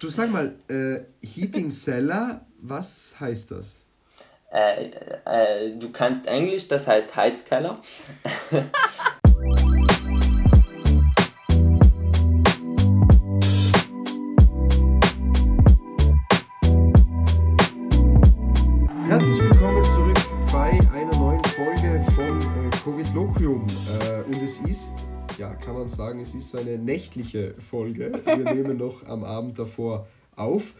Du 0.00 0.08
sag 0.10 0.30
mal, 0.30 0.54
äh, 0.68 1.00
Heating 1.26 1.72
Cellar, 1.72 2.46
was 2.60 3.16
heißt 3.18 3.50
das? 3.50 3.84
Äh, 4.52 4.90
äh, 5.24 5.76
du 5.76 5.90
kannst 5.90 6.28
Englisch, 6.28 6.68
das 6.68 6.86
heißt 6.86 7.16
Heizkeller. 7.16 7.82
Herzlich 19.08 19.42
willkommen 19.42 19.82
zurück 19.82 20.18
bei 20.52 20.78
einer 20.94 21.16
neuen 21.16 21.42
Folge 21.42 22.00
von 22.14 22.38
äh, 22.38 22.70
Covid 22.84 23.14
Loquium. 23.14 23.66
Äh, 23.66 24.22
und 24.22 24.40
es 24.40 24.58
ist, 24.58 25.08
ja, 25.38 25.54
kann 25.54 25.74
man 25.74 25.88
sagen, 25.88 26.20
es 26.20 26.34
ist 26.34 26.50
so 26.50 26.58
eine 26.58 26.78
nächtliche 26.78 27.54
Folge. 27.54 28.20
Wir 28.24 28.36
nehmen 28.54 28.76
noch 28.76 29.06
am 29.06 29.24
Abend 29.24 29.58
davor 29.58 30.06
auf. 30.36 30.74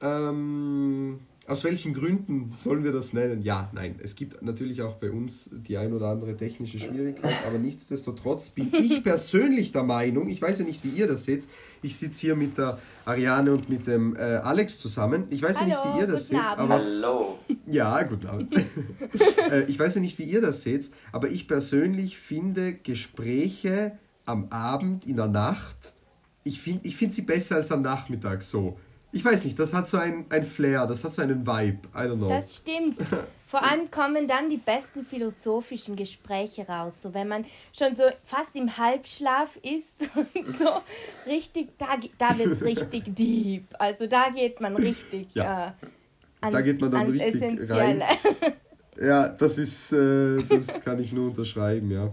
Ähm, 0.00 1.20
aus 1.50 1.64
welchen 1.64 1.94
Gründen 1.94 2.52
sollen 2.54 2.84
wir 2.84 2.92
das 2.92 3.12
nennen? 3.12 3.42
Ja, 3.42 3.70
nein, 3.72 3.96
es 4.00 4.14
gibt 4.14 4.40
natürlich 4.40 4.82
auch 4.82 4.94
bei 4.94 5.10
uns 5.10 5.50
die 5.52 5.76
ein 5.76 5.92
oder 5.92 6.06
andere 6.06 6.36
technische 6.36 6.78
Schwierigkeit, 6.78 7.34
aber 7.46 7.58
nichtsdestotrotz 7.58 8.50
bin 8.50 8.72
ich 8.72 9.02
persönlich 9.02 9.72
der 9.72 9.82
Meinung, 9.82 10.28
ich 10.28 10.40
weiß 10.40 10.60
ja 10.60 10.64
nicht, 10.64 10.84
wie 10.84 10.90
ihr 10.90 11.08
das 11.08 11.24
seht, 11.24 11.48
ich 11.82 11.96
sitze 11.96 12.20
hier 12.20 12.36
mit 12.36 12.56
der 12.56 12.78
Ariane 13.04 13.52
und 13.52 13.68
mit 13.68 13.88
dem 13.88 14.14
äh, 14.14 14.20
Alex 14.20 14.78
zusammen. 14.78 15.24
Ich 15.30 15.42
weiß 15.42 15.60
Hallo, 15.60 15.70
ja 15.70 15.84
nicht, 15.84 15.94
wie 15.96 16.00
ihr 16.00 16.06
das 16.06 16.28
seht, 16.28 16.38
aber 16.56 16.74
Hallo. 16.74 17.38
ja, 17.66 18.00
guten 18.04 18.26
Abend. 18.28 18.52
äh, 19.50 19.64
ich 19.64 19.78
weiß 19.78 19.96
ja 19.96 20.00
nicht, 20.00 20.18
wie 20.18 20.24
ihr 20.24 20.40
das 20.40 20.62
seht, 20.62 20.92
aber 21.10 21.30
ich 21.30 21.48
persönlich 21.48 22.16
finde 22.16 22.74
Gespräche 22.74 23.98
am 24.24 24.48
Abend, 24.50 25.04
in 25.04 25.16
der 25.16 25.26
Nacht, 25.26 25.94
ich 26.44 26.60
finde 26.60 26.86
ich 26.86 26.96
find 26.96 27.12
sie 27.12 27.22
besser 27.22 27.56
als 27.56 27.72
am 27.72 27.82
Nachmittag 27.82 28.44
so. 28.44 28.78
Ich 29.12 29.24
weiß 29.24 29.44
nicht, 29.44 29.58
das 29.58 29.74
hat 29.74 29.88
so 29.88 29.98
ein, 29.98 30.26
ein 30.28 30.42
Flair, 30.42 30.86
das 30.86 31.02
hat 31.04 31.12
so 31.12 31.22
einen 31.22 31.46
Vibe. 31.46 31.78
I 31.94 31.98
don't 31.98 32.16
know. 32.16 32.28
Das 32.28 32.56
stimmt. 32.56 32.96
Vor 33.48 33.64
allem 33.64 33.90
kommen 33.90 34.28
dann 34.28 34.48
die 34.48 34.58
besten 34.58 35.04
philosophischen 35.04 35.96
Gespräche 35.96 36.64
raus. 36.68 37.02
So 37.02 37.12
wenn 37.14 37.26
man 37.26 37.44
schon 37.76 37.96
so 37.96 38.04
fast 38.24 38.54
im 38.54 38.76
Halbschlaf 38.76 39.56
ist 39.56 40.08
und 40.14 40.56
so 40.56 40.68
richtig, 41.26 41.76
da, 41.76 41.96
da 42.16 42.38
wird 42.38 42.52
es 42.52 42.62
richtig 42.62 43.02
deep. 43.16 43.64
Also 43.76 44.06
da 44.06 44.28
geht 44.30 44.60
man 44.60 44.76
richtig 44.76 45.26
Ja. 45.34 45.74
äh, 45.80 45.86
ans, 46.42 46.52
Da 46.54 46.60
geht 46.60 46.80
man 46.80 46.90
dann 46.92 47.00
ans 47.00 47.14
richtig 47.20 47.42
Essentielle. 47.42 48.04
Ja, 49.00 49.28
das 49.30 49.58
ist, 49.58 49.92
äh, 49.92 50.42
das 50.44 50.82
kann 50.84 51.00
ich 51.00 51.10
nur 51.12 51.30
unterschreiben, 51.30 51.90
ja. 51.90 52.10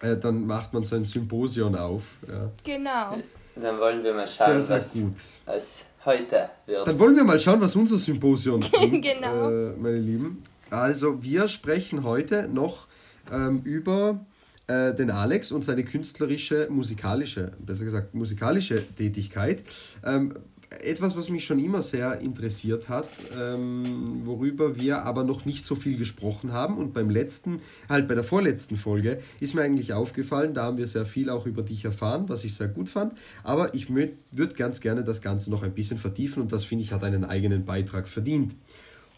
Äh, 0.00 0.16
dann 0.18 0.46
macht 0.46 0.72
man 0.72 0.84
so 0.84 0.94
ein 0.94 1.04
Symposion 1.04 1.74
auf. 1.74 2.02
Ja. 2.28 2.50
genau. 2.62 3.16
Dann 3.56 3.78
wollen 3.78 4.02
wir 4.04 4.14
mal 4.14 4.26
Sehr, 4.26 4.46
schauen, 4.46 4.60
sehr 4.60 4.78
was, 4.78 4.92
gut. 4.92 5.16
was 5.46 5.84
heute 6.04 6.48
wird. 6.66 6.86
Dann 6.86 6.98
wollen 6.98 7.16
wir 7.16 7.24
mal 7.24 7.38
schauen, 7.38 7.60
was 7.60 7.76
unser 7.76 7.98
Symposion 7.98 8.60
bringt, 8.60 9.04
Genau. 9.14 9.50
äh, 9.50 9.72
meine 9.76 9.98
Lieben. 9.98 10.42
Also, 10.70 11.22
wir 11.22 11.48
sprechen 11.48 12.04
heute 12.04 12.48
noch 12.48 12.86
ähm, 13.32 13.60
über 13.64 14.24
äh, 14.66 14.94
den 14.94 15.10
Alex 15.10 15.52
und 15.52 15.64
seine 15.64 15.84
künstlerische, 15.84 16.68
musikalische, 16.70 17.52
besser 17.58 17.84
gesagt, 17.84 18.14
musikalische 18.14 18.84
Tätigkeit. 18.96 19.62
Ähm, 20.04 20.34
etwas, 20.82 21.16
was 21.16 21.28
mich 21.28 21.44
schon 21.44 21.58
immer 21.58 21.82
sehr 21.82 22.20
interessiert 22.20 22.88
hat, 22.88 23.08
ähm, 23.38 24.22
worüber 24.24 24.76
wir 24.76 25.02
aber 25.02 25.24
noch 25.24 25.44
nicht 25.44 25.66
so 25.66 25.74
viel 25.74 25.96
gesprochen 25.96 26.52
haben. 26.52 26.78
Und 26.78 26.92
beim 26.92 27.10
letzten, 27.10 27.60
halt 27.88 28.08
bei 28.08 28.14
der 28.14 28.24
vorletzten 28.24 28.76
Folge, 28.76 29.20
ist 29.40 29.54
mir 29.54 29.62
eigentlich 29.62 29.92
aufgefallen, 29.92 30.54
da 30.54 30.64
haben 30.64 30.78
wir 30.78 30.86
sehr 30.86 31.06
viel 31.06 31.30
auch 31.30 31.46
über 31.46 31.62
dich 31.62 31.84
erfahren, 31.84 32.28
was 32.28 32.44
ich 32.44 32.54
sehr 32.54 32.68
gut 32.68 32.88
fand. 32.88 33.14
Aber 33.42 33.74
ich 33.74 33.88
würde 33.94 34.54
ganz 34.54 34.80
gerne 34.80 35.04
das 35.04 35.22
Ganze 35.22 35.50
noch 35.50 35.62
ein 35.62 35.74
bisschen 35.74 35.98
vertiefen 35.98 36.42
und 36.42 36.52
das 36.52 36.64
finde 36.64 36.84
ich 36.84 36.92
hat 36.92 37.04
einen 37.04 37.24
eigenen 37.24 37.64
Beitrag 37.64 38.08
verdient. 38.08 38.54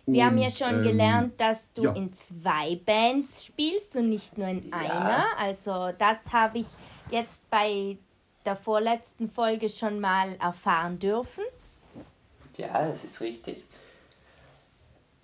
Wir 0.06 0.24
haben 0.24 0.38
ja 0.38 0.46
Und, 0.46 0.56
schon 0.56 0.74
ähm, 0.76 0.82
gelernt, 0.82 1.40
dass 1.40 1.72
du 1.72 1.82
ja. 1.82 1.92
in 1.92 2.12
zwei 2.12 2.80
Bands 2.86 3.44
spielst 3.44 3.96
und 3.96 4.08
nicht 4.08 4.38
nur 4.38 4.46
in 4.46 4.72
einer. 4.72 5.24
Also 5.38 5.90
das 5.98 6.32
habe 6.32 6.58
ich 6.58 6.66
jetzt 7.10 7.48
bei 7.50 7.98
der 8.44 8.56
vorletzten 8.56 9.28
Folge 9.28 9.68
schon 9.68 10.00
mal 10.00 10.36
erfahren 10.40 10.98
dürfen. 11.00 11.42
Ja, 12.56 12.88
das 12.88 13.04
ist 13.04 13.20
richtig. 13.20 13.64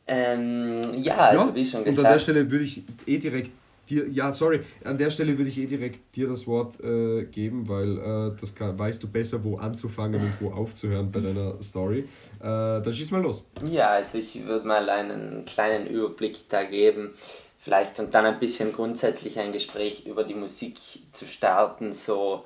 Ähm, 0.06 0.82
ja, 0.94 1.16
also 1.16 1.48
ja, 1.48 1.54
wie 1.54 1.66
schon 1.66 1.80
und 1.80 1.88
an 1.88 1.94
der 1.94 2.04
gesagt. 2.04 2.20
Stelle 2.22 2.50
würde 2.50 2.64
ich 2.64 2.82
eh 3.06 3.18
direkt 3.18 3.52
dir, 3.88 4.08
ja, 4.08 4.32
sorry, 4.32 4.60
an 4.84 4.98
der 4.98 5.10
Stelle 5.10 5.36
würde 5.36 5.48
ich 5.48 5.58
eh 5.58 5.66
direkt 5.66 6.14
dir 6.14 6.28
das 6.28 6.46
Wort 6.46 6.80
äh, 6.82 7.24
geben, 7.24 7.68
weil 7.68 7.98
äh, 7.98 8.36
das 8.40 8.54
kann, 8.54 8.78
weißt 8.78 9.02
du 9.02 9.08
besser, 9.08 9.42
wo 9.44 9.56
anzufangen 9.58 10.20
und 10.20 10.32
wo 10.40 10.52
aufzuhören 10.52 11.10
bei 11.10 11.20
deiner 11.20 11.62
Story. 11.62 12.00
Äh, 12.40 12.42
dann 12.42 12.92
schieß 12.92 13.10
mal 13.12 13.22
los. 13.22 13.44
Ja, 13.70 13.90
also 13.90 14.18
ich 14.18 14.44
würde 14.44 14.66
mal 14.66 14.88
einen 14.90 15.44
kleinen 15.44 15.86
Überblick 15.86 16.48
da 16.48 16.64
geben, 16.64 17.10
vielleicht 17.58 17.98
und 18.00 18.12
dann 18.14 18.26
ein 18.26 18.40
bisschen 18.40 18.72
grundsätzlich 18.72 19.38
ein 19.38 19.52
Gespräch 19.52 20.06
über 20.06 20.24
die 20.24 20.34
Musik 20.34 20.78
zu 21.10 21.26
starten, 21.26 21.92
so 21.92 22.44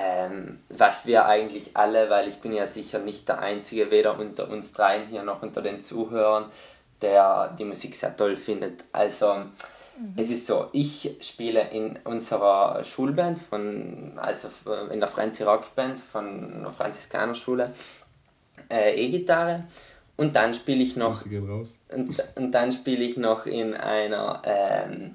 ähm, 0.00 0.60
was 0.70 1.06
wir 1.06 1.26
eigentlich 1.26 1.76
alle, 1.76 2.08
weil 2.08 2.28
ich 2.28 2.40
bin 2.40 2.52
ja 2.52 2.66
sicher 2.66 2.98
nicht 3.00 3.28
der 3.28 3.40
Einzige, 3.40 3.90
weder 3.90 4.18
unter 4.18 4.48
uns 4.48 4.72
dreien 4.72 5.06
hier 5.08 5.22
noch 5.22 5.42
unter 5.42 5.60
den 5.60 5.82
Zuhörern, 5.82 6.46
der 7.02 7.54
die 7.58 7.64
Musik 7.64 7.94
sehr 7.94 8.16
toll 8.16 8.36
findet. 8.36 8.84
Also 8.92 9.42
es 10.16 10.30
ist 10.30 10.46
so, 10.46 10.68
ich 10.72 11.18
spiele 11.20 11.68
in 11.70 11.98
unserer 12.04 12.82
Schulband, 12.84 13.38
von, 13.38 14.12
also 14.16 14.48
in 14.90 15.00
der 15.00 15.08
Franzi 15.08 15.42
Rockband 15.42 16.00
von 16.00 16.62
der 16.62 16.70
Franziskanerschule, 16.70 17.72
äh, 18.70 18.94
E-Gitarre. 18.94 19.64
Und 20.16 20.36
dann 20.36 20.54
spiele 20.54 20.82
ich 20.82 20.96
noch 20.96 21.24
und, 21.88 22.22
und 22.36 22.52
dann 22.52 22.72
spiele 22.72 23.04
ich 23.04 23.16
noch 23.16 23.46
in 23.46 23.74
einer, 23.74 24.42
ähm, 24.44 25.14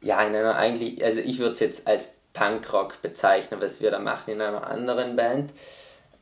ja, 0.00 0.22
in 0.22 0.34
einer 0.34 0.54
eigentlich, 0.56 1.02
also 1.04 1.20
ich 1.20 1.38
würde 1.38 1.52
es 1.52 1.60
jetzt 1.60 1.88
als 1.88 2.17
Punkrock 2.38 3.02
bezeichnen, 3.02 3.60
was 3.60 3.80
wir 3.80 3.90
da 3.90 3.98
machen 3.98 4.32
in 4.32 4.40
einer 4.40 4.66
anderen 4.66 5.16
Band. 5.16 5.50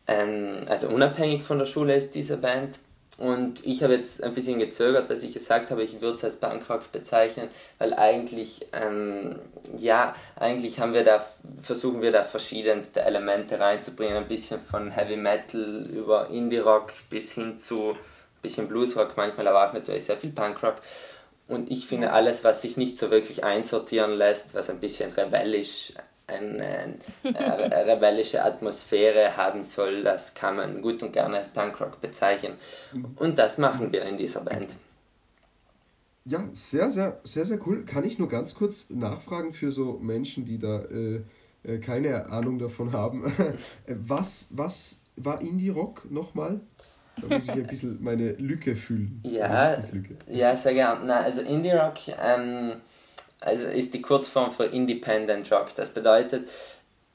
Ähm, 0.06 0.62
also 0.68 0.88
unabhängig 0.88 1.42
von 1.42 1.58
der 1.58 1.66
Schule 1.66 1.96
ist 1.96 2.14
diese 2.14 2.36
Band. 2.36 2.78
Und 3.18 3.64
ich 3.64 3.82
habe 3.82 3.94
jetzt 3.94 4.22
ein 4.22 4.34
bisschen 4.34 4.58
gezögert, 4.58 5.10
dass 5.10 5.22
ich 5.22 5.32
gesagt 5.32 5.70
habe, 5.70 5.82
ich 5.82 6.02
würde 6.02 6.16
es 6.16 6.24
als 6.24 6.36
Punkrock 6.36 6.92
bezeichnen, 6.92 7.48
weil 7.78 7.94
eigentlich, 7.94 8.66
ähm, 8.74 9.36
ja, 9.74 10.14
eigentlich 10.38 10.80
haben 10.80 10.92
wir 10.92 11.02
da, 11.02 11.24
versuchen 11.62 12.02
wir 12.02 12.12
da 12.12 12.24
verschiedenste 12.24 13.00
Elemente 13.00 13.58
reinzubringen, 13.58 14.18
ein 14.18 14.28
bisschen 14.28 14.60
von 14.60 14.90
Heavy 14.90 15.16
Metal 15.16 15.86
über 15.90 16.28
Indie 16.28 16.58
Rock 16.58 16.92
bis 17.08 17.32
hin 17.32 17.58
zu 17.58 17.92
ein 17.92 18.42
bisschen 18.42 18.68
Bluesrock 18.68 19.16
manchmal, 19.16 19.48
aber 19.48 19.66
auch 19.66 19.72
natürlich 19.72 20.04
sehr 20.04 20.18
viel 20.18 20.32
Punkrock. 20.32 20.76
Und 21.48 21.70
ich 21.70 21.86
finde 21.86 22.12
alles, 22.12 22.42
was 22.44 22.62
sich 22.62 22.76
nicht 22.76 22.98
so 22.98 23.10
wirklich 23.10 23.44
einsortieren 23.44 24.12
lässt, 24.12 24.54
was 24.54 24.68
ein 24.68 24.80
bisschen 24.80 25.12
rebellisch, 25.12 25.92
eine, 26.26 26.94
eine 27.22 27.86
rebellische 27.86 28.44
Atmosphäre 28.44 29.36
haben 29.36 29.62
soll, 29.62 30.02
das 30.02 30.34
kann 30.34 30.56
man 30.56 30.82
gut 30.82 31.02
und 31.04 31.12
gerne 31.12 31.38
als 31.38 31.50
Punkrock 31.50 32.00
bezeichnen. 32.00 32.54
Und 33.14 33.38
das 33.38 33.58
machen 33.58 33.92
wir 33.92 34.02
in 34.02 34.16
dieser 34.16 34.40
Band. 34.40 34.68
Ja, 36.24 36.48
sehr, 36.50 36.90
sehr, 36.90 37.20
sehr, 37.22 37.44
sehr 37.44 37.64
cool. 37.66 37.84
Kann 37.84 38.02
ich 38.02 38.18
nur 38.18 38.28
ganz 38.28 38.56
kurz 38.56 38.90
nachfragen 38.90 39.52
für 39.52 39.70
so 39.70 39.98
Menschen, 40.00 40.44
die 40.44 40.58
da 40.58 40.80
äh, 40.86 41.20
äh, 41.62 41.78
keine 41.78 42.26
Ahnung 42.26 42.58
davon 42.58 42.92
haben. 42.92 43.32
was, 43.86 44.48
was 44.50 45.00
war 45.14 45.40
Indie-Rock 45.40 46.10
nochmal? 46.10 46.60
Da 47.20 47.26
muss 47.28 47.44
ich 47.44 47.50
ein 47.50 47.66
bisschen 47.66 48.02
meine 48.02 48.32
Lücke 48.32 48.74
fühlen. 48.74 49.22
Ja, 49.24 49.64
Wissenslücke. 49.64 50.16
ja, 50.28 50.56
sehr 50.56 50.74
gern. 50.74 51.06
Na, 51.06 51.20
also 51.20 51.40
Indie 51.40 51.70
Rock 51.70 51.96
ähm, 52.22 52.72
also 53.40 53.66
ist 53.66 53.94
die 53.94 54.02
Kurzform 54.02 54.50
für 54.50 54.64
Independent 54.64 55.50
Rock. 55.52 55.74
Das 55.76 55.90
bedeutet, 55.90 56.48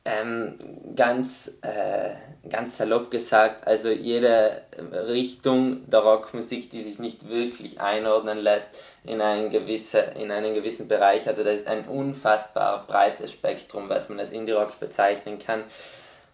ähm, 0.04 0.56
ganz, 0.96 1.60
äh, 1.62 2.50
ganz 2.50 2.78
salopp 2.78 3.12
gesagt, 3.12 3.68
also 3.68 3.90
jede 3.90 4.64
Richtung 4.92 5.88
der 5.90 6.00
Rockmusik, 6.00 6.72
die 6.72 6.82
sich 6.82 6.98
nicht 6.98 7.30
wirklich 7.30 7.80
einordnen 7.80 8.40
lässt 8.40 8.72
in 9.04 9.22
einen, 9.22 9.52
gewisse, 9.52 10.00
in 10.00 10.32
einen 10.32 10.56
gewissen 10.56 10.88
Bereich. 10.88 11.28
Also 11.28 11.44
das 11.44 11.62
ist 11.62 11.68
ein 11.68 11.86
unfassbar 11.86 12.88
breites 12.88 13.32
Spektrum, 13.32 13.90
was 13.90 14.10
man 14.10 14.20
als 14.20 14.32
Indie-Rock 14.32 14.80
bezeichnen 14.80 15.38
kann. 15.38 15.64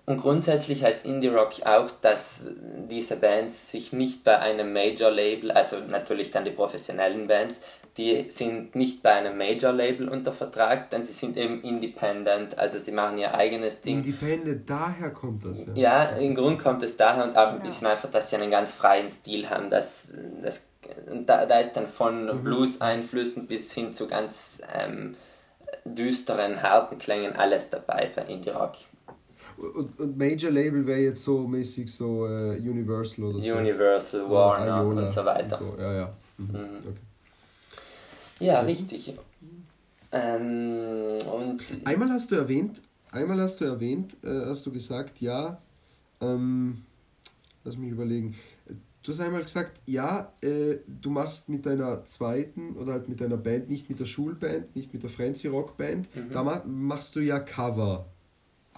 Und 0.09 0.21
grundsätzlich 0.21 0.85
heißt 0.85 1.03
Indie 1.03 1.27
Rock 1.27 1.65
auch, 1.65 1.91
dass 2.01 2.47
diese 2.89 3.17
Bands 3.17 3.71
sich 3.71 3.91
nicht 3.91 4.23
bei 4.23 4.39
einem 4.39 4.71
Major 4.71 5.11
Label, 5.11 5.51
also 5.51 5.79
natürlich 5.79 6.31
dann 6.31 6.45
die 6.45 6.51
professionellen 6.51 7.27
Bands, 7.27 7.59
die 7.97 8.27
sind 8.29 8.73
nicht 8.73 9.03
bei 9.03 9.11
einem 9.11 9.37
Major 9.37 9.73
Label 9.73 10.07
unter 10.07 10.31
Vertrag, 10.31 10.89
denn 10.91 11.03
sie 11.03 11.11
sind 11.11 11.35
eben 11.35 11.61
independent, 11.61 12.57
also 12.57 12.79
sie 12.79 12.93
machen 12.93 13.17
ihr 13.17 13.33
eigenes 13.33 13.81
Ding. 13.81 13.97
Independent, 13.97 14.69
daher 14.69 15.09
kommt 15.09 15.43
das. 15.43 15.65
Ja. 15.65 15.73
Ja, 15.75 16.03
im 16.15 16.35
Grund 16.35 16.63
kommt 16.63 16.83
es 16.83 16.95
daher 16.95 17.25
und 17.25 17.35
auch 17.35 17.49
ein 17.49 17.61
bisschen 17.61 17.87
einfach, 17.87 18.09
dass 18.09 18.29
sie 18.29 18.37
einen 18.37 18.49
ganz 18.49 18.71
freien 18.71 19.09
Stil 19.09 19.49
haben. 19.49 19.69
Das, 19.69 20.13
das, 20.41 20.65
und 21.11 21.27
da, 21.27 21.45
da 21.45 21.59
ist 21.59 21.73
dann 21.73 21.87
von 21.87 22.43
Blues-Einflüssen 22.43 23.45
bis 23.45 23.73
hin 23.73 23.93
zu 23.93 24.07
ganz 24.07 24.61
ähm, 24.73 25.17
düsteren, 25.83 26.61
harten 26.61 26.97
Klängen 26.97 27.35
alles 27.35 27.69
dabei 27.69 28.09
bei 28.15 28.21
Indie 28.21 28.51
Rock. 28.51 28.75
Und, 29.57 29.99
und 29.99 30.17
Major 30.17 30.51
Label 30.51 30.85
wäre 30.85 30.99
jetzt 30.99 31.23
so 31.23 31.47
mäßig 31.47 31.91
so 31.91 32.27
äh, 32.27 32.57
Universal 32.59 33.25
oder 33.25 33.41
so. 33.41 33.53
Universal, 33.55 34.29
Warner 34.29 34.81
Iola 34.83 35.01
und 35.03 35.11
so 35.11 35.25
weiter. 35.25 35.61
Und 35.61 35.75
so. 35.77 35.81
Ja, 35.81 35.93
ja. 35.93 36.13
Mhm. 36.37 36.45
Mhm. 36.45 36.59
Okay. 36.89 38.45
Ja, 38.45 38.59
richtig. 38.61 39.17
Ähm, 40.11 41.17
und 41.33 41.61
Einmal 41.85 42.09
hast 42.09 42.31
du 42.31 42.35
erwähnt, 42.35 42.81
einmal 43.11 43.39
hast 43.41 43.59
du 43.61 43.65
erwähnt, 43.65 44.15
äh, 44.23 44.45
hast 44.45 44.65
du 44.65 44.71
gesagt, 44.71 45.21
ja, 45.21 45.61
ähm, 46.21 46.83
lass 47.63 47.77
mich 47.77 47.91
überlegen. 47.91 48.35
Du 49.03 49.11
hast 49.13 49.19
einmal 49.21 49.41
gesagt, 49.41 49.81
ja, 49.85 50.33
äh, 50.41 50.77
du 50.87 51.09
machst 51.09 51.49
mit 51.49 51.65
deiner 51.65 52.03
zweiten 52.05 52.75
oder 52.75 52.93
halt 52.93 53.09
mit 53.09 53.21
deiner 53.21 53.37
Band, 53.37 53.69
nicht 53.69 53.89
mit 53.89 53.99
der 53.99 54.05
Schulband, 54.05 54.75
nicht 54.75 54.93
mit 54.93 55.03
der 55.03 55.09
Frenzy 55.09 55.47
Rock 55.47 55.77
Band, 55.77 56.13
Mhm. 56.15 56.31
da 56.33 56.43
ma 56.43 56.61
machst 56.65 57.15
du 57.15 57.21
ja 57.21 57.39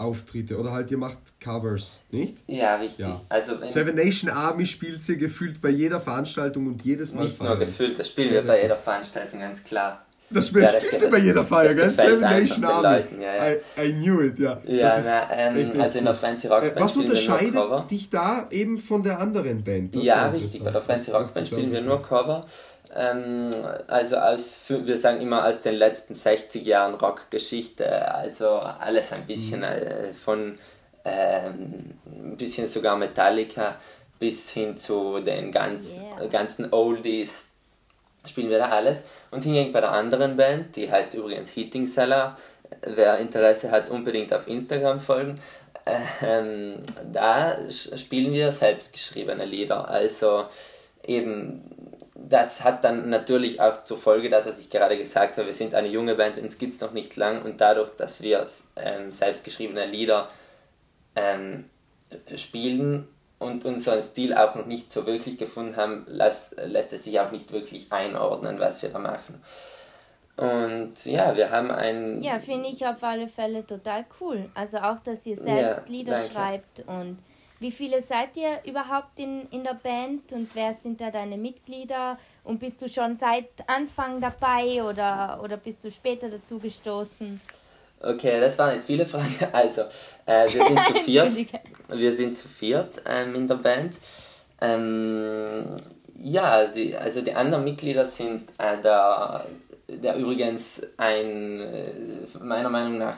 Cover-Auftritte 0.09 0.57
oder 0.57 0.71
halt 0.71 0.89
ihr 0.91 0.97
macht 0.97 1.17
Covers, 1.39 1.99
nicht? 2.11 2.37
ja, 2.47 2.75
richtig. 2.75 3.05
Ja. 3.05 3.21
Also 3.29 3.53
Seven 3.67 3.95
Nation 3.95 4.29
Army 4.31 4.65
spielt 4.65 5.01
sie 5.03 5.17
gefühlt 5.17 5.61
bei 5.61 5.69
jeder 5.69 5.99
Veranstaltung 5.99 6.67
und 6.67 6.83
jedes 6.83 7.13
Mal 7.13 7.23
nicht 7.23 7.39
nur 7.39 7.49
feiern. 7.49 7.59
gefühlt, 7.59 7.99
das 7.99 8.07
spielen 8.07 8.31
wir 8.31 8.41
bei 8.43 8.61
jeder 8.61 8.75
Veranstaltung, 8.77 9.39
ganz 9.39 9.63
klar. 9.63 10.05
Das 10.31 10.47
spielt, 10.49 10.65
Ja, 10.65 10.71
das 10.73 10.83
spielt 10.85 11.01
sie 11.01 11.07
bei 11.07 11.17
jeder 11.17 11.43
Feier, 11.43 11.73
das 11.73 11.75
gell? 11.75 11.91
Seven 11.91 12.19
Nation 12.21 12.63
Army. 12.63 12.87
Leuten, 12.97 13.19
ja, 13.19 13.35
ja. 13.35 13.51
I, 13.83 13.87
I 13.89 13.93
knew 13.93 14.21
it, 14.21 14.37
ja. 14.37 14.61
Ja, 14.63 14.85
das 14.95 15.05
na, 15.07 15.27
ähm, 15.33 15.57
echt, 15.57 15.71
echt 15.71 15.79
also 15.81 15.97
in 15.97 16.05
der. 16.05 16.13
Frenzy 16.13 16.47
Rock 16.47 16.63
Äh, 16.63 16.69
Band 16.69 16.79
Was 16.81 16.95
wir 16.95 17.01
nur 17.01 17.09
unterscheidet 17.09 17.89
dich 17.91 18.09
da 18.11 18.47
eben 18.51 18.77
von 18.77 19.01
der 19.01 19.19
anderen 19.19 19.63
Band? 19.63 19.95
Das 19.95 20.03
ja, 20.05 20.27
richtig. 20.27 20.63
Bei 20.63 20.69
der 20.69 20.81
Frenzy 20.81 21.07
Was- 21.07 21.13
Rock 21.15 21.21
was 21.23 21.33
Band 21.33 21.47
spielen 21.47 21.71
wir 21.71 21.81
nur. 21.81 22.03
Cover. 22.03 22.45
Ähm, 22.95 23.51
also 23.87 24.17
aus, 24.17 24.57
wir 24.67 24.97
sagen 24.97 25.21
immer 25.21 25.45
aus 25.47 25.61
den 25.61 25.75
letzten 25.75 26.15
60 26.15 26.65
Jahren 26.65 26.95
Rockgeschichte. 26.95 28.13
Also 28.13 28.49
alles 28.49 29.13
ein 29.13 29.25
bisschen 29.25 29.59
Mhm. 29.59 29.65
äh, 29.65 30.13
von 30.13 30.57
ähm, 31.05 31.91
ein 32.05 32.37
bisschen 32.37 32.67
sogar 32.67 32.97
Metallica 32.97 33.75
bis 34.19 34.49
hin 34.49 34.75
zu 34.75 35.19
den 35.19 35.51
ganz, 35.51 35.97
Yeah. 36.19 36.27
ganzen 36.27 36.73
Oldies 36.73 37.47
spielen 38.25 38.49
wir 38.49 38.57
da 38.59 38.69
alles. 38.69 39.05
Und 39.31 39.43
hingegen 39.43 39.71
bei 39.71 39.79
der 39.81 39.91
anderen 39.91 40.35
Band, 40.35 40.75
die 40.75 40.91
heißt 40.91 41.13
übrigens 41.13 41.55
Heating 41.55 41.87
Cellar, 41.87 42.37
wer 42.81 43.17
Interesse 43.17 43.71
hat, 43.71 43.89
unbedingt 43.89 44.33
auf 44.33 44.47
Instagram 44.47 44.99
folgen. 44.99 45.39
Ähm, 46.21 46.75
da 47.11 47.57
spielen 47.69 48.33
wir 48.33 48.51
selbstgeschriebene 48.51 49.45
Lieder. 49.45 49.87
Also 49.89 50.45
eben, 51.05 51.61
das 52.27 52.63
hat 52.63 52.83
dann 52.83 53.09
natürlich 53.09 53.61
auch 53.61 53.83
zur 53.83 53.97
Folge, 53.97 54.29
das, 54.29 54.45
was 54.45 54.59
ich 54.59 54.69
gerade 54.69 54.97
gesagt 54.97 55.37
habe, 55.37 55.47
wir 55.47 55.53
sind 55.53 55.75
eine 55.75 55.87
junge 55.87 56.15
Band, 56.15 56.37
uns 56.37 56.57
gibt 56.57 56.75
es 56.75 56.81
noch 56.81 56.91
nicht 56.91 57.15
lang 57.15 57.41
und 57.43 57.61
dadurch, 57.61 57.91
dass 57.97 58.21
wir 58.21 58.45
ähm, 58.75 59.11
selbstgeschriebene 59.11 59.85
Lieder 59.85 60.29
ähm, 61.15 61.69
spielen 62.35 63.07
und 63.39 63.63
unseren 63.65 64.01
Stil 64.01 64.33
auch 64.33 64.55
noch 64.55 64.65
nicht 64.65 64.91
so 64.91 65.05
wirklich 65.05 65.37
gefunden 65.37 65.77
haben, 65.77 66.05
lässt, 66.07 66.59
lässt 66.61 66.93
es 66.93 67.05
sich 67.05 67.19
auch 67.19 67.31
nicht 67.31 67.51
wirklich 67.51 67.91
einordnen, 67.91 68.59
was 68.59 68.81
wir 68.81 68.89
da 68.89 68.99
machen. 68.99 69.41
Und 70.35 70.93
ja, 71.05 71.35
wir 71.35 71.49
haben 71.51 71.69
ein... 71.69 72.23
Ja, 72.23 72.39
finde 72.39 72.69
ich 72.69 72.85
auf 72.85 73.03
alle 73.03 73.27
Fälle 73.27 73.65
total 73.65 74.05
cool. 74.21 74.49
Also 74.55 74.77
auch, 74.77 74.99
dass 74.99 75.25
ihr 75.25 75.35
selbst 75.35 75.81
Ja, 75.85 75.91
Lieder 75.91 76.13
danke. 76.13 76.31
schreibt 76.31 76.83
und 76.87 77.17
wie 77.59 77.71
viele 77.71 78.01
seid 78.01 78.37
ihr 78.37 78.59
überhaupt 78.65 79.19
in, 79.19 79.47
in 79.51 79.63
der 79.63 79.73
Band 79.73 80.31
und 80.31 80.49
wer 80.53 80.73
sind 80.73 81.01
da 81.01 81.11
deine 81.11 81.37
Mitglieder 81.37 82.17
und 82.43 82.59
bist 82.59 82.81
du 82.81 82.87
schon 82.89 83.15
seit 83.15 83.49
Anfang 83.67 84.21
dabei 84.21 84.83
oder, 84.83 85.39
oder 85.43 85.57
bist 85.57 85.83
du 85.83 85.91
später 85.91 86.29
dazu 86.29 86.59
gestoßen? 86.59 87.41
Okay, 88.01 88.39
das 88.39 88.57
waren 88.57 88.75
jetzt 88.75 88.85
viele 88.85 89.05
Fragen. 89.05 89.35
Also, 89.51 89.81
äh, 90.25 90.47
wir 90.51 90.65
sind 90.65 90.85
zu 90.85 90.93
viert. 91.05 91.31
Wir 91.89 92.13
sind 92.13 92.37
zu 92.37 92.47
viert 92.47 93.01
ähm, 93.05 93.35
in 93.35 93.47
der 93.47 93.55
Band. 93.55 93.99
Ähm, 94.61 95.65
ja, 96.21 96.65
die, 96.67 96.95
also 96.95 97.21
die 97.21 97.33
anderen 97.33 97.63
Mitglieder 97.63 98.05
sind 98.05 98.51
äh, 98.57 98.81
der, 98.81 99.45
der 99.87 100.15
übrigens 100.15 100.81
ein, 100.97 101.59
äh, 101.59 101.93
meiner 102.41 102.69
Meinung 102.69 102.97
nach, 102.97 103.17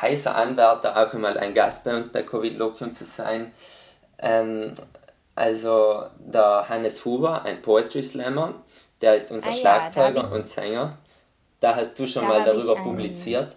heißer 0.00 0.34
Anwärter, 0.34 0.96
auch 0.96 1.12
einmal 1.12 1.38
ein 1.38 1.54
Gast 1.54 1.84
bei 1.84 1.96
uns 1.96 2.08
bei 2.08 2.22
Covid 2.22 2.56
Lokium 2.58 2.92
zu 2.92 3.04
sein. 3.04 3.52
Ähm, 4.18 4.74
also 5.34 6.04
der 6.18 6.68
Hannes 6.68 7.04
Huber, 7.04 7.42
ein 7.44 7.60
Poetry 7.62 8.02
Slammer, 8.02 8.54
der 9.00 9.16
ist 9.16 9.30
unser 9.30 9.50
Ah 9.50 9.52
ja, 9.52 9.58
Schlagzeuger 9.58 10.24
ich- 10.24 10.32
und 10.32 10.46
Sänger. 10.46 10.98
Da 11.60 11.74
hast 11.76 11.98
du 11.98 12.06
schon 12.06 12.22
Da 12.22 12.28
mal 12.28 12.44
darüber 12.44 12.76
publiziert. 12.76 13.56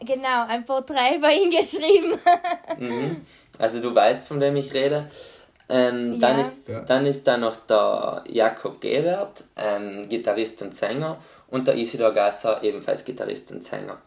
Genau, 0.00 0.46
ein 0.48 0.64
Porträt 0.64 1.16
über 1.16 1.30
ihn 1.32 1.50
geschrieben. 1.50 2.18
Mhm. 2.78 3.26
Also 3.58 3.80
du 3.80 3.94
weißt, 3.94 4.26
von 4.26 4.40
wem 4.40 4.56
ich 4.56 4.72
rede. 4.72 5.10
Ähm, 5.68 6.18
dann, 6.18 6.36
Ja. 6.36 6.42
ist, 6.42 6.68
Ja. 6.68 6.80
dann 6.80 7.06
ist 7.06 7.26
da 7.26 7.36
noch 7.36 7.56
der 7.68 8.24
Jakob 8.28 8.80
Gewert, 8.80 9.44
ähm, 9.56 10.08
Gitarrist 10.08 10.62
und 10.62 10.74
Sänger, 10.74 11.18
und 11.48 11.68
der 11.68 11.76
Isidor 11.76 12.12
Gasser, 12.12 12.62
ebenfalls 12.62 13.04
Gitarrist 13.04 13.52
und 13.52 13.62
Sänger. 13.64 13.98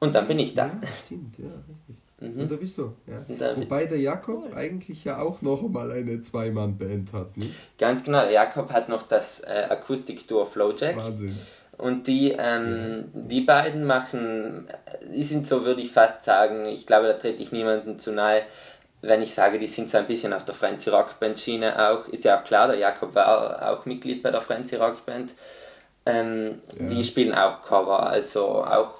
Und 0.00 0.14
dann 0.14 0.26
bin 0.26 0.38
ich 0.38 0.54
da. 0.54 0.66
Ja, 0.66 0.72
stimmt, 1.04 1.38
ja, 1.38 1.44
richtig. 1.46 1.96
Und 2.38 2.50
da 2.50 2.56
bist 2.56 2.76
du. 2.76 2.92
Ja. 3.06 3.56
Wobei 3.56 3.86
der 3.86 3.98
Jakob 3.98 4.54
eigentlich 4.54 5.04
ja 5.04 5.20
auch 5.20 5.40
noch 5.40 5.62
einmal 5.64 5.90
eine 5.90 6.20
Zwei-Mann-Band 6.20 7.14
hat, 7.14 7.36
nicht? 7.36 7.54
Ganz 7.78 8.04
genau, 8.04 8.20
der 8.20 8.32
Jakob 8.32 8.70
hat 8.72 8.90
noch 8.90 9.04
das 9.04 9.40
äh, 9.40 9.66
Akustikduo 9.70 10.44
Flowjack. 10.44 10.96
Wahnsinn. 10.96 11.38
Und 11.78 12.06
die, 12.06 12.36
ähm, 12.38 13.06
die 13.14 13.40
beiden 13.40 13.84
machen, 13.84 14.68
äh, 14.68 15.06
die 15.14 15.22
sind 15.22 15.46
so, 15.46 15.64
würde 15.64 15.80
ich 15.80 15.92
fast 15.92 16.24
sagen, 16.24 16.66
ich 16.66 16.86
glaube, 16.86 17.06
da 17.06 17.14
trete 17.14 17.42
ich 17.42 17.52
niemandem 17.52 17.98
zu 17.98 18.12
nahe, 18.12 18.42
wenn 19.00 19.22
ich 19.22 19.32
sage, 19.32 19.58
die 19.58 19.66
sind 19.66 19.88
so 19.88 19.96
ein 19.96 20.06
bisschen 20.06 20.34
auf 20.34 20.44
der 20.44 20.54
Frenzy 20.54 20.90
Rockband 20.90 21.40
Schiene 21.40 21.88
auch. 21.90 22.06
Ist 22.08 22.24
ja 22.24 22.38
auch 22.38 22.44
klar, 22.44 22.68
der 22.68 22.76
Jakob 22.76 23.14
war 23.14 23.70
auch 23.72 23.86
Mitglied 23.86 24.22
bei 24.22 24.30
der 24.30 24.42
Frenzy 24.42 24.76
Rockband. 24.76 25.32
Ähm, 26.04 26.60
Ja. 26.78 26.86
Die 26.86 27.02
spielen 27.02 27.32
auch 27.34 27.62
Cover, 27.62 28.06
also 28.10 28.62
auch 28.62 28.92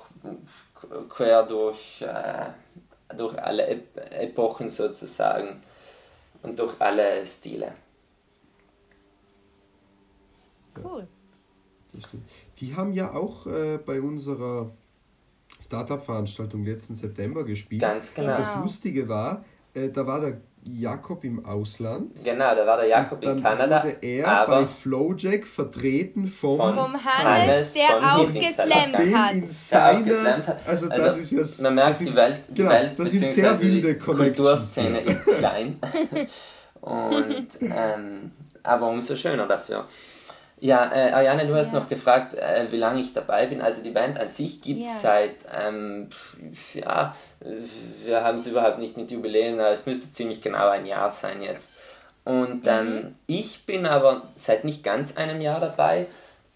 quer 1.09 1.45
durch, 1.45 2.03
äh, 2.03 2.51
durch 3.17 3.39
alle 3.39 3.67
Ep 3.67 3.97
Epochen 4.13 4.71
sozusagen 4.71 5.63
und 6.43 6.59
durch 6.59 6.75
alle 6.79 7.25
Stile. 7.27 7.73
Cool. 10.83 11.07
Die 12.59 12.75
haben 12.77 12.93
ja 12.93 13.13
auch 13.13 13.47
äh, 13.47 13.79
bei 13.79 14.01
unserer 14.01 14.71
Startup-Veranstaltung 15.61 16.65
letzten 16.65 16.95
September 16.95 17.45
gespielt. 17.45 17.83
Ganz 17.83 18.15
genau. 18.15 18.31
Und 18.31 18.39
das. 18.39 18.55
Lustige 18.57 19.09
war, 19.09 19.45
äh, 19.75 19.91
da 19.91 20.07
war 20.07 20.21
der 20.21 20.41
Jakob 20.63 21.25
im 21.25 21.45
Ausland. 21.45 22.23
Genau, 22.23 22.55
da 22.55 22.67
war 22.67 22.77
der 22.77 22.87
Jakob 22.87 23.23
in 23.23 23.29
Dann 23.29 23.43
Kanada, 23.43 23.83
wurde 23.83 23.97
er 24.03 24.29
aber 24.29 24.61
bei 24.61 24.67
Flowjack 24.67 25.47
vertreten 25.47 26.27
vom, 26.27 26.59
Von 26.59 26.75
Vom 26.75 27.05
Hannes, 27.05 27.73
der 27.73 27.89
von 27.89 28.05
auch 28.05 28.33
geslammt 28.33 28.73
hat. 28.73 28.85
in 28.85 28.93
der 28.93 29.45
auch 29.45 29.51
seiner... 29.51 30.03
geslammt 30.03 30.49
hat. 30.49 30.69
Also, 30.69 30.89
das 30.89 31.17
ist 31.17 31.31
ja... 31.61 31.65
Man 31.65 31.75
merkt, 31.77 31.91
das 31.91 31.99
sind, 31.99 32.09
die 32.11 32.17
Welt, 32.17 32.41
die 32.49 32.55
genau, 32.55 32.71
Welt 32.71 32.95
das 32.99 33.11
sind 33.11 33.27
sehr 33.27 33.61
wilde 33.61 33.95
die 33.95 33.99
Connections. 33.99 34.75
Kulturszene 34.75 35.03
ja. 35.03 35.11
ist 35.11 35.25
klein. 35.39 35.79
Und, 36.81 37.49
ähm, 37.61 38.33
aber 38.63 38.89
umso 38.89 39.17
schöner 39.17 39.47
dafür. 39.47 39.87
Ja, 40.61 40.93
äh, 40.95 41.11
Ariane, 41.13 41.47
du 41.47 41.55
hast 41.55 41.73
Ja. 41.73 41.81
noch 41.81 41.89
gefragt, 41.89 42.35
äh, 42.35 42.67
wie 42.71 42.77
lange 42.77 43.01
ich 43.01 43.15
dabei 43.15 43.47
bin. 43.47 43.63
Also 43.63 43.83
die 43.83 43.91
Band 43.91 44.21
an 44.21 44.29
sich 44.29 44.61
gibt 44.61 44.81
es 44.81 44.87
Ja. 44.87 44.93
seit, 45.01 45.37
ähm, 45.59 46.11
ja, 46.75 47.15
wir 48.05 48.23
haben 48.23 48.37
es 48.37 48.47
überhaupt 48.47 48.79
nicht 48.79 48.97
mit 48.97 49.11
Jubiläen, 49.11 49.59
aber 49.59 49.71
es 49.71 49.87
müsste 49.87 50.13
ziemlich 50.13 50.43
genau 50.43 50.69
ein 50.69 50.85
Jahr 50.85 51.09
sein 51.09 51.41
jetzt. 51.43 51.73
Und 52.25 52.67
ähm, 52.67 53.15
ich 53.27 53.65
bin 53.65 53.87
aber 53.87 54.29
seit 54.37 54.65
nicht 54.65 54.85
ganz 54.85 55.17
einem 55.17 55.41
Jahr 55.41 55.61
dabei. 55.61 56.07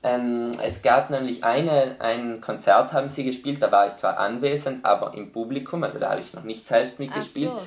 Ähm, 0.03 0.51
es 0.63 0.83
gab 0.83 1.09
nämlich 1.09 1.43
eine, 1.43 1.97
ein 1.99 2.43
Konzert, 2.43 2.93
haben 2.93 3.09
sie 3.09 3.25
gespielt, 3.25 3.63
da 3.63 3.73
war 3.73 3.87
ich 3.87 3.95
zwar 3.97 4.19
anwesend, 4.19 4.85
aber 4.85 5.15
im 5.15 5.33
Publikum, 5.33 5.83
also 5.83 5.99
da 5.99 6.11
habe 6.11 6.21
ich 6.21 6.35
noch 6.35 6.43
nicht 6.45 6.67
selbst 6.67 6.97
Ach 6.97 6.99
mitgespielt. 6.99 7.51
so. 7.53 7.63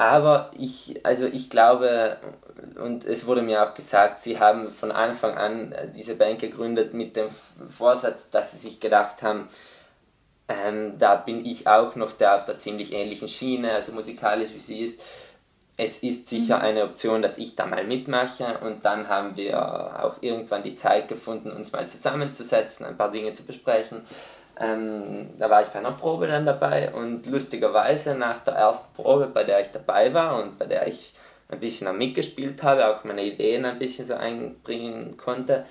Aber 0.00 0.50
ich, 0.56 1.04
also 1.04 1.26
ich 1.26 1.50
glaube, 1.50 2.16
und 2.82 3.04
es 3.04 3.26
wurde 3.26 3.42
mir 3.42 3.62
auch 3.62 3.74
gesagt, 3.74 4.18
sie 4.18 4.40
haben 4.40 4.70
von 4.70 4.92
Anfang 4.92 5.36
an 5.36 5.72
äh, 5.72 5.88
diese 5.94 6.14
Band 6.14 6.38
gegründet 6.38 6.94
mit 6.94 7.16
dem 7.16 7.28
Vorsatz, 7.68 8.30
dass 8.30 8.52
sie 8.52 8.56
sich 8.56 8.80
gedacht 8.80 9.22
haben, 9.22 9.48
ähm, 10.48 10.98
da 10.98 11.16
bin 11.16 11.44
ich 11.44 11.66
auch 11.66 11.96
noch 11.96 12.12
der 12.12 12.36
auf 12.36 12.46
der 12.46 12.56
ziemlich 12.56 12.94
ähnlichen 12.94 13.28
Schiene, 13.28 13.74
also 13.74 13.92
musikalisch 13.92 14.54
wie 14.54 14.60
sie 14.60 14.80
ist. 14.80 15.02
Es 15.76 15.98
ist 15.98 16.28
sicher 16.28 16.62
eine 16.62 16.84
Option, 16.84 17.20
dass 17.20 17.36
ich 17.36 17.54
da 17.54 17.66
mal 17.66 17.84
mitmache 17.84 18.58
und 18.64 18.86
dann 18.86 19.06
haben 19.06 19.36
wir 19.36 20.02
auch 20.02 20.14
irgendwann 20.22 20.62
die 20.62 20.76
Zeit 20.76 21.08
gefunden, 21.08 21.50
uns 21.50 21.72
mal 21.72 21.86
zusammenzusetzen, 21.90 22.86
ein 22.86 22.96
paar 22.96 23.10
Dinge 23.10 23.34
zu 23.34 23.44
besprechen. 23.44 24.00
Ähm, 24.60 25.30
da 25.38 25.48
war 25.48 25.62
ich 25.62 25.68
bei 25.68 25.78
einer 25.78 25.92
Probe 25.92 26.26
dann 26.26 26.44
dabei 26.44 26.92
und 26.92 27.24
lustigerweise 27.26 28.14
nach 28.14 28.38
der 28.40 28.54
ersten 28.54 28.94
Probe, 28.94 29.26
bei 29.26 29.42
der 29.44 29.60
ich 29.60 29.70
dabei 29.70 30.12
war 30.12 30.42
und 30.42 30.58
bei 30.58 30.66
der 30.66 30.86
ich 30.86 31.14
ein 31.48 31.58
bisschen 31.60 31.86
am 31.88 31.96
mitgespielt 31.98 32.62
habe, 32.62 32.86
auch 32.86 33.02
meine 33.04 33.24
Ideen 33.24 33.64
ein 33.64 33.78
bisschen 33.78 34.04
so 34.04 34.14
einbringen 34.14 35.16
konnte, 35.16 35.64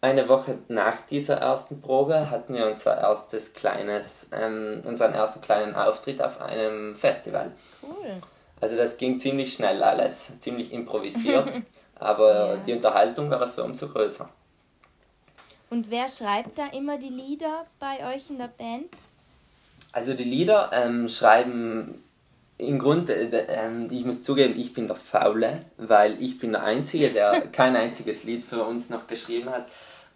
eine 0.00 0.28
Woche 0.28 0.58
nach 0.66 1.02
dieser 1.02 1.36
ersten 1.36 1.80
Probe 1.80 2.28
hatten 2.30 2.54
wir 2.54 2.66
unser 2.66 2.98
erstes 2.98 3.52
kleines, 3.52 4.30
ähm, 4.32 4.80
unseren 4.84 5.14
ersten 5.14 5.40
kleinen 5.42 5.76
Auftritt 5.76 6.20
auf 6.20 6.40
einem 6.40 6.96
Festival. 6.96 7.52
Cool. 7.82 8.16
Also 8.60 8.76
das 8.76 8.96
ging 8.96 9.18
ziemlich 9.18 9.52
schnell 9.52 9.80
alles, 9.82 10.40
ziemlich 10.40 10.72
improvisiert, 10.72 11.48
aber 12.00 12.54
Ja. 12.54 12.56
die 12.66 12.72
Unterhaltung 12.72 13.30
war 13.30 13.38
dafür 13.40 13.64
umso 13.64 13.88
größer. 13.88 14.28
Und 15.72 15.90
wer 15.90 16.06
schreibt 16.10 16.58
da 16.58 16.66
immer 16.66 16.98
die 16.98 17.08
Lieder 17.08 17.64
bei 17.78 18.14
euch 18.14 18.28
in 18.28 18.36
der 18.36 18.48
Band? 18.48 18.88
Also 19.90 20.12
die 20.12 20.22
Lieder 20.22 20.70
ähm, 20.74 21.08
schreiben 21.08 22.04
im 22.58 22.78
Grunde, 22.78 23.14
äh, 23.14 23.46
ähm, 23.48 23.88
ich 23.90 24.04
muss 24.04 24.22
zugeben, 24.22 24.52
ich 24.54 24.74
bin 24.74 24.86
der 24.86 24.96
Faule, 24.96 25.64
weil 25.78 26.22
ich 26.22 26.38
bin 26.38 26.52
der 26.52 26.62
Einzige, 26.64 27.08
der 27.08 27.40
kein 27.52 27.74
einziges 27.74 28.24
Lied 28.24 28.44
für 28.44 28.62
uns 28.62 28.90
noch 28.90 29.06
geschrieben 29.06 29.48
hat. 29.48 29.64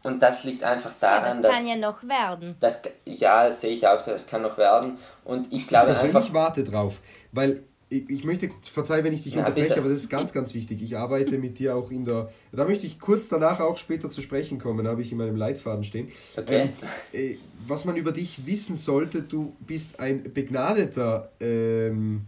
Und 0.02 0.20
das 0.20 0.44
liegt 0.44 0.62
einfach 0.62 0.92
Ja, 1.00 1.20
daran, 1.20 1.42
das 1.42 1.50
dass... 1.50 1.58
kann 1.58 1.68
ja 1.68 1.76
noch 1.76 2.02
werden. 2.02 2.56
das, 2.60 2.82
ja, 3.06 3.50
sehe 3.50 3.72
ich 3.72 3.88
auch 3.88 3.98
so, 3.98 4.10
das 4.10 4.26
kann 4.26 4.42
noch 4.42 4.58
werden. 4.58 4.98
Und 5.25 5.50
ich 5.50 5.66
glaube 5.66 5.86
Persönlich 5.86 6.16
einfach... 6.16 6.34
warte 6.34 6.64
drauf, 6.64 7.00
weil 7.32 7.62
ich, 7.88 8.10
ich 8.10 8.24
möchte, 8.24 8.50
verzeih, 8.62 9.04
wenn 9.04 9.12
ich 9.12 9.22
dich 9.22 9.34
Na, 9.34 9.40
unterbreche, 9.42 9.68
bitte. 9.68 9.80
aber 9.80 9.88
das 9.90 10.00
ist 10.00 10.08
ganz, 10.08 10.32
ganz 10.32 10.54
wichtig. 10.54 10.82
Ich 10.82 10.96
arbeite 10.96 11.38
mit 11.38 11.58
dir 11.58 11.76
auch 11.76 11.90
in 11.90 12.04
der, 12.04 12.30
da 12.52 12.64
möchte 12.64 12.86
ich 12.86 12.98
kurz 12.98 13.28
danach 13.28 13.60
auch 13.60 13.78
später 13.78 14.10
zu 14.10 14.22
sprechen 14.22 14.58
kommen, 14.58 14.88
habe 14.88 15.02
ich 15.02 15.12
in 15.12 15.18
meinem 15.18 15.36
Leitfaden 15.36 15.84
stehen. 15.84 16.08
Okay. 16.36 16.70
Ähm, 17.12 17.30
äh, 17.32 17.36
was 17.66 17.84
man 17.84 17.96
über 17.96 18.12
dich 18.12 18.46
wissen 18.46 18.76
sollte, 18.76 19.22
du 19.22 19.54
bist 19.66 20.00
ein 20.00 20.32
begnadeter, 20.32 21.30
ähm, 21.40 22.22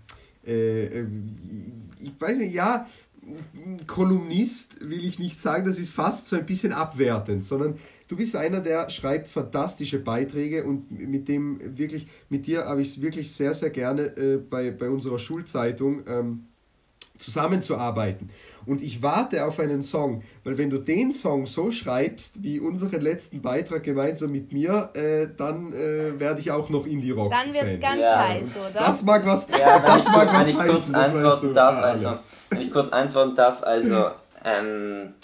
äh, 0.46 0.84
äh, 0.84 1.06
ich 1.98 2.12
weiß 2.18 2.38
nicht, 2.38 2.54
ja, 2.54 2.86
Kolumnist 3.86 4.88
will 4.88 5.04
ich 5.04 5.18
nicht 5.18 5.40
sagen, 5.40 5.66
das 5.66 5.78
ist 5.78 5.90
fast 5.90 6.26
so 6.26 6.36
ein 6.36 6.46
bisschen 6.46 6.72
abwertend, 6.72 7.44
sondern 7.44 7.74
du 8.08 8.16
bist 8.16 8.34
einer, 8.36 8.60
der 8.60 8.88
schreibt 8.90 9.28
fantastische 9.28 9.98
Beiträge 9.98 10.64
und 10.64 10.90
mit 10.90 11.28
dem 11.28 11.60
wirklich, 11.78 12.06
mit 12.28 12.46
dir 12.46 12.64
habe 12.66 12.80
ich 12.80 12.88
es 12.88 13.00
wirklich 13.02 13.32
sehr, 13.32 13.54
sehr 13.54 13.70
gerne 13.70 14.02
äh, 14.16 14.36
bei, 14.38 14.70
bei 14.70 14.88
unserer 14.88 15.18
Schulzeitung 15.18 16.02
ähm, 16.08 16.44
zusammenzuarbeiten. 17.18 18.30
Und 18.66 18.82
ich 18.82 19.02
warte 19.02 19.44
auf 19.44 19.58
einen 19.60 19.82
Song, 19.82 20.22
weil 20.44 20.56
wenn 20.58 20.70
du 20.70 20.78
den 20.78 21.10
Song 21.10 21.46
so 21.46 21.70
schreibst, 21.70 22.42
wie 22.42 22.60
unseren 22.60 23.00
letzten 23.00 23.40
Beitrag 23.42 23.82
gemeinsam 23.82 24.30
mit 24.30 24.52
mir, 24.52 24.90
äh, 24.94 25.26
dann 25.36 25.72
äh, 25.72 26.18
werde 26.20 26.40
ich 26.40 26.50
auch 26.50 26.68
noch 26.70 26.86
Indie-Rock. 26.86 27.30
Dann 27.30 27.52
wird 27.52 27.64
es 27.66 27.80
ganz 27.80 28.00
Ja. 28.00 28.28
heiß, 28.28 28.42
oder? 28.70 28.78
Das 28.78 29.02
mag 29.04 29.24
was, 29.26 29.48
Ja, 29.58 29.78
das 29.80 30.06
ich, 30.06 30.12
mag 30.12 30.28
wenn 30.28 30.34
was 30.40 30.48
ich 30.48 30.54
kurz 30.54 30.68
heißen, 30.70 30.92
das 30.94 31.02
weißt 31.12 31.16
antworten 31.16 31.46
du. 31.48 31.52
darf, 31.54 31.76
also, 31.84 32.14
wenn 32.50 32.60
ich 32.60 32.70
kurz 32.70 32.88
antworten 32.90 33.34
darf, 33.34 33.62
also, 33.62 34.10
ähm, 34.44 35.14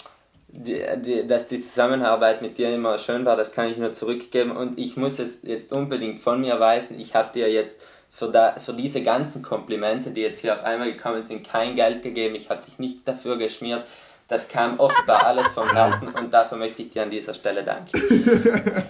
die, 0.55 0.83
die, 1.03 1.27
dass 1.27 1.47
die 1.47 1.61
Zusammenarbeit 1.61 2.41
mit 2.41 2.57
dir 2.57 2.73
immer 2.73 2.97
schön 2.97 3.25
war, 3.25 3.35
das 3.35 3.51
kann 3.51 3.69
ich 3.69 3.77
nur 3.77 3.93
zurückgeben 3.93 4.55
und 4.55 4.79
ich 4.79 4.95
muss 4.97 5.19
es 5.19 5.41
jetzt 5.43 5.71
unbedingt 5.71 6.19
von 6.19 6.41
mir 6.41 6.59
weisen. 6.59 6.99
Ich 6.99 7.13
habe 7.13 7.31
dir 7.33 7.51
jetzt 7.51 7.79
für, 8.09 8.31
da, 8.31 8.53
für 8.53 8.73
diese 8.73 9.01
ganzen 9.03 9.41
Komplimente, 9.41 10.11
die 10.11 10.21
jetzt 10.21 10.39
hier 10.39 10.53
auf 10.53 10.63
einmal 10.63 10.91
gekommen 10.91 11.23
sind, 11.23 11.45
kein 11.45 11.75
Geld 11.75 12.01
gegeben. 12.01 12.35
Ich 12.35 12.49
habe 12.49 12.63
dich 12.65 12.79
nicht 12.79 13.07
dafür 13.07 13.37
geschmiert. 13.37 13.83
Das 14.27 14.47
kam 14.47 14.79
offenbar 14.79 15.23
alles 15.27 15.47
vom 15.49 15.69
Herzen 15.69 16.07
und 16.07 16.33
dafür 16.33 16.57
möchte 16.57 16.81
ich 16.81 16.89
dir 16.89 17.03
an 17.03 17.11
dieser 17.11 17.35
Stelle 17.35 17.63
danken. 17.63 17.91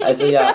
Also 0.01 0.25
ja, 0.27 0.53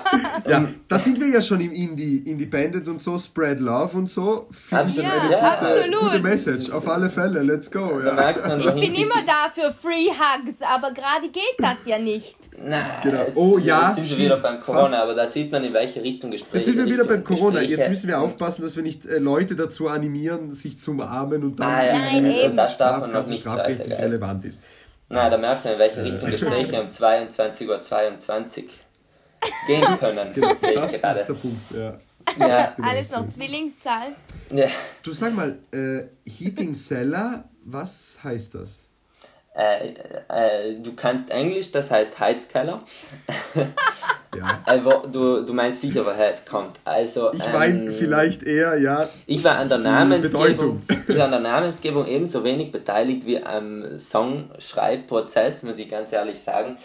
Ja, 0.48 0.56
ähm, 0.56 0.80
da 0.88 0.98
sind 0.98 1.20
wir 1.20 1.28
ja 1.28 1.42
schon 1.42 1.60
im 1.60 1.70
Indie, 1.72 2.18
Independent 2.20 2.88
und 2.88 3.02
so, 3.02 3.18
Spread 3.18 3.60
Love 3.60 3.98
und 3.98 4.08
so. 4.08 4.46
Finde 4.50 4.86
ich 4.88 5.04
Absolut. 5.04 5.12
eine 5.12 5.32
Ja, 5.32 5.38
gute, 5.38 5.68
absolut. 5.82 6.00
gute 6.00 6.18
Message, 6.20 6.70
auf 6.72 6.88
alle 6.88 7.10
Fälle, 7.10 7.42
let's 7.42 7.70
go. 7.70 8.00
Ja. 8.02 8.34
man, 8.46 8.60
Ich 8.60 8.66
bin 8.72 8.94
immer 8.94 9.22
da 9.26 9.50
für 9.54 9.70
Free 9.70 10.08
Hugs, 10.08 10.54
aber 10.62 10.92
gerade 10.94 11.28
geht 11.30 11.56
das 11.58 11.76
ja 11.84 11.98
nicht. 11.98 12.36
Na, 12.62 12.80
Genau. 13.02 13.24
Oh 13.34 13.58
ja, 13.58 13.88
Jetzt 13.88 13.94
sind 13.96 14.04
wir 14.04 14.08
stimmt. 14.10 14.20
wieder 14.24 14.36
beim 14.38 14.60
Corona, 14.60 14.82
Fast. 14.84 14.94
aber 14.94 15.14
da 15.14 15.26
sieht 15.26 15.52
man, 15.52 15.62
in 15.62 15.74
welche 15.74 16.02
Richtung 16.02 16.30
Gespräche 16.30 16.56
Jetzt 16.56 16.66
sind 16.66 16.78
wir 16.78 16.86
wieder 16.86 17.04
beim 17.04 17.22
Corona. 17.22 17.60
Jetzt 17.60 17.68
Gespräche- 17.70 17.88
müssen 17.90 18.08
wir 18.08 18.20
aufpassen, 18.20 18.62
dass 18.62 18.76
wir 18.76 18.82
nicht 18.82 19.04
äh, 19.04 19.18
Leute 19.18 19.56
dazu 19.56 19.88
animieren, 19.88 20.52
sich 20.52 20.78
zu 20.78 20.92
umarmen 20.92 21.42
und 21.44 21.60
dann 21.60 21.68
Ah, 21.68 21.84
ja, 21.84 21.92
Nein, 21.98 22.24
äh, 22.24 22.44
eben. 22.46 22.56
Das 22.56 22.56
darf 22.56 22.74
straf- 22.74 23.00
man 23.00 23.12
noch 23.12 23.26
nicht 23.26 23.40
strafrechtlich 23.42 23.98
relevant 23.98 24.44
ist. 24.46 24.62
Na, 25.10 25.28
da 25.28 25.36
merkt 25.36 25.64
man, 25.64 25.74
in 25.74 25.78
welche 25.80 26.04
Richtung 26.04 26.30
Gespräche 26.30 26.80
um 26.80 26.88
22.22 26.88 27.68
Uhr 27.68 27.82
22 27.82 28.64
gehen 29.66 29.82
können. 29.98 30.32
Genau, 30.32 30.54
sehe 30.54 30.70
ich 30.70 30.74
das 30.76 30.92
ist 30.94 31.02
gerade. 31.02 31.24
der 31.26 31.34
Punkt. 31.34 31.70
Ja. 31.72 31.98
Ja, 32.38 32.70
genau 32.70 32.88
Alles 32.88 33.10
noch 33.10 33.28
Zwillingszahl. 33.28 34.12
ja. 34.50 34.68
Du 35.02 35.12
sag 35.12 35.34
mal, 35.34 35.58
äh, 35.72 36.04
Heating 36.30 36.74
Cellar, 36.74 37.44
was 37.64 38.20
heißt 38.22 38.54
das? 38.54 38.88
Äh, 39.56 39.94
äh, 40.28 40.80
du 40.80 40.94
kannst 40.94 41.30
Englisch, 41.30 41.72
das 41.72 41.90
heißt 41.90 42.20
Heizkeller. 42.20 42.84
Ja. 44.36 44.60
Äh, 44.66 44.84
wo, 44.84 45.06
du, 45.08 45.44
du 45.44 45.52
meinst 45.52 45.80
sicher, 45.80 46.06
woher 46.06 46.30
es 46.30 46.44
kommt. 46.44 46.78
Also, 46.84 47.32
Ich 47.32 47.52
meine 47.52 47.86
ähm, 47.86 47.90
vielleicht 47.90 48.44
eher, 48.44 48.78
ja, 48.78 49.08
Ich 49.26 49.42
war 49.42 49.56
an 49.56 49.68
der. 49.68 49.78
Namensgebung, 49.78 50.78
ich 51.08 51.16
war 51.16 51.24
an 51.24 51.32
der 51.32 51.40
Namensgebung 51.40 52.06
ebenso 52.06 52.44
wenig 52.44 52.70
beteiligt 52.70 53.26
wie 53.26 53.42
am 53.42 53.98
Songschreibprozess, 53.98 55.64
muss 55.64 55.78
ich 55.78 55.88
ganz 55.88 56.12
ehrlich 56.12 56.40
sagen. 56.40 56.76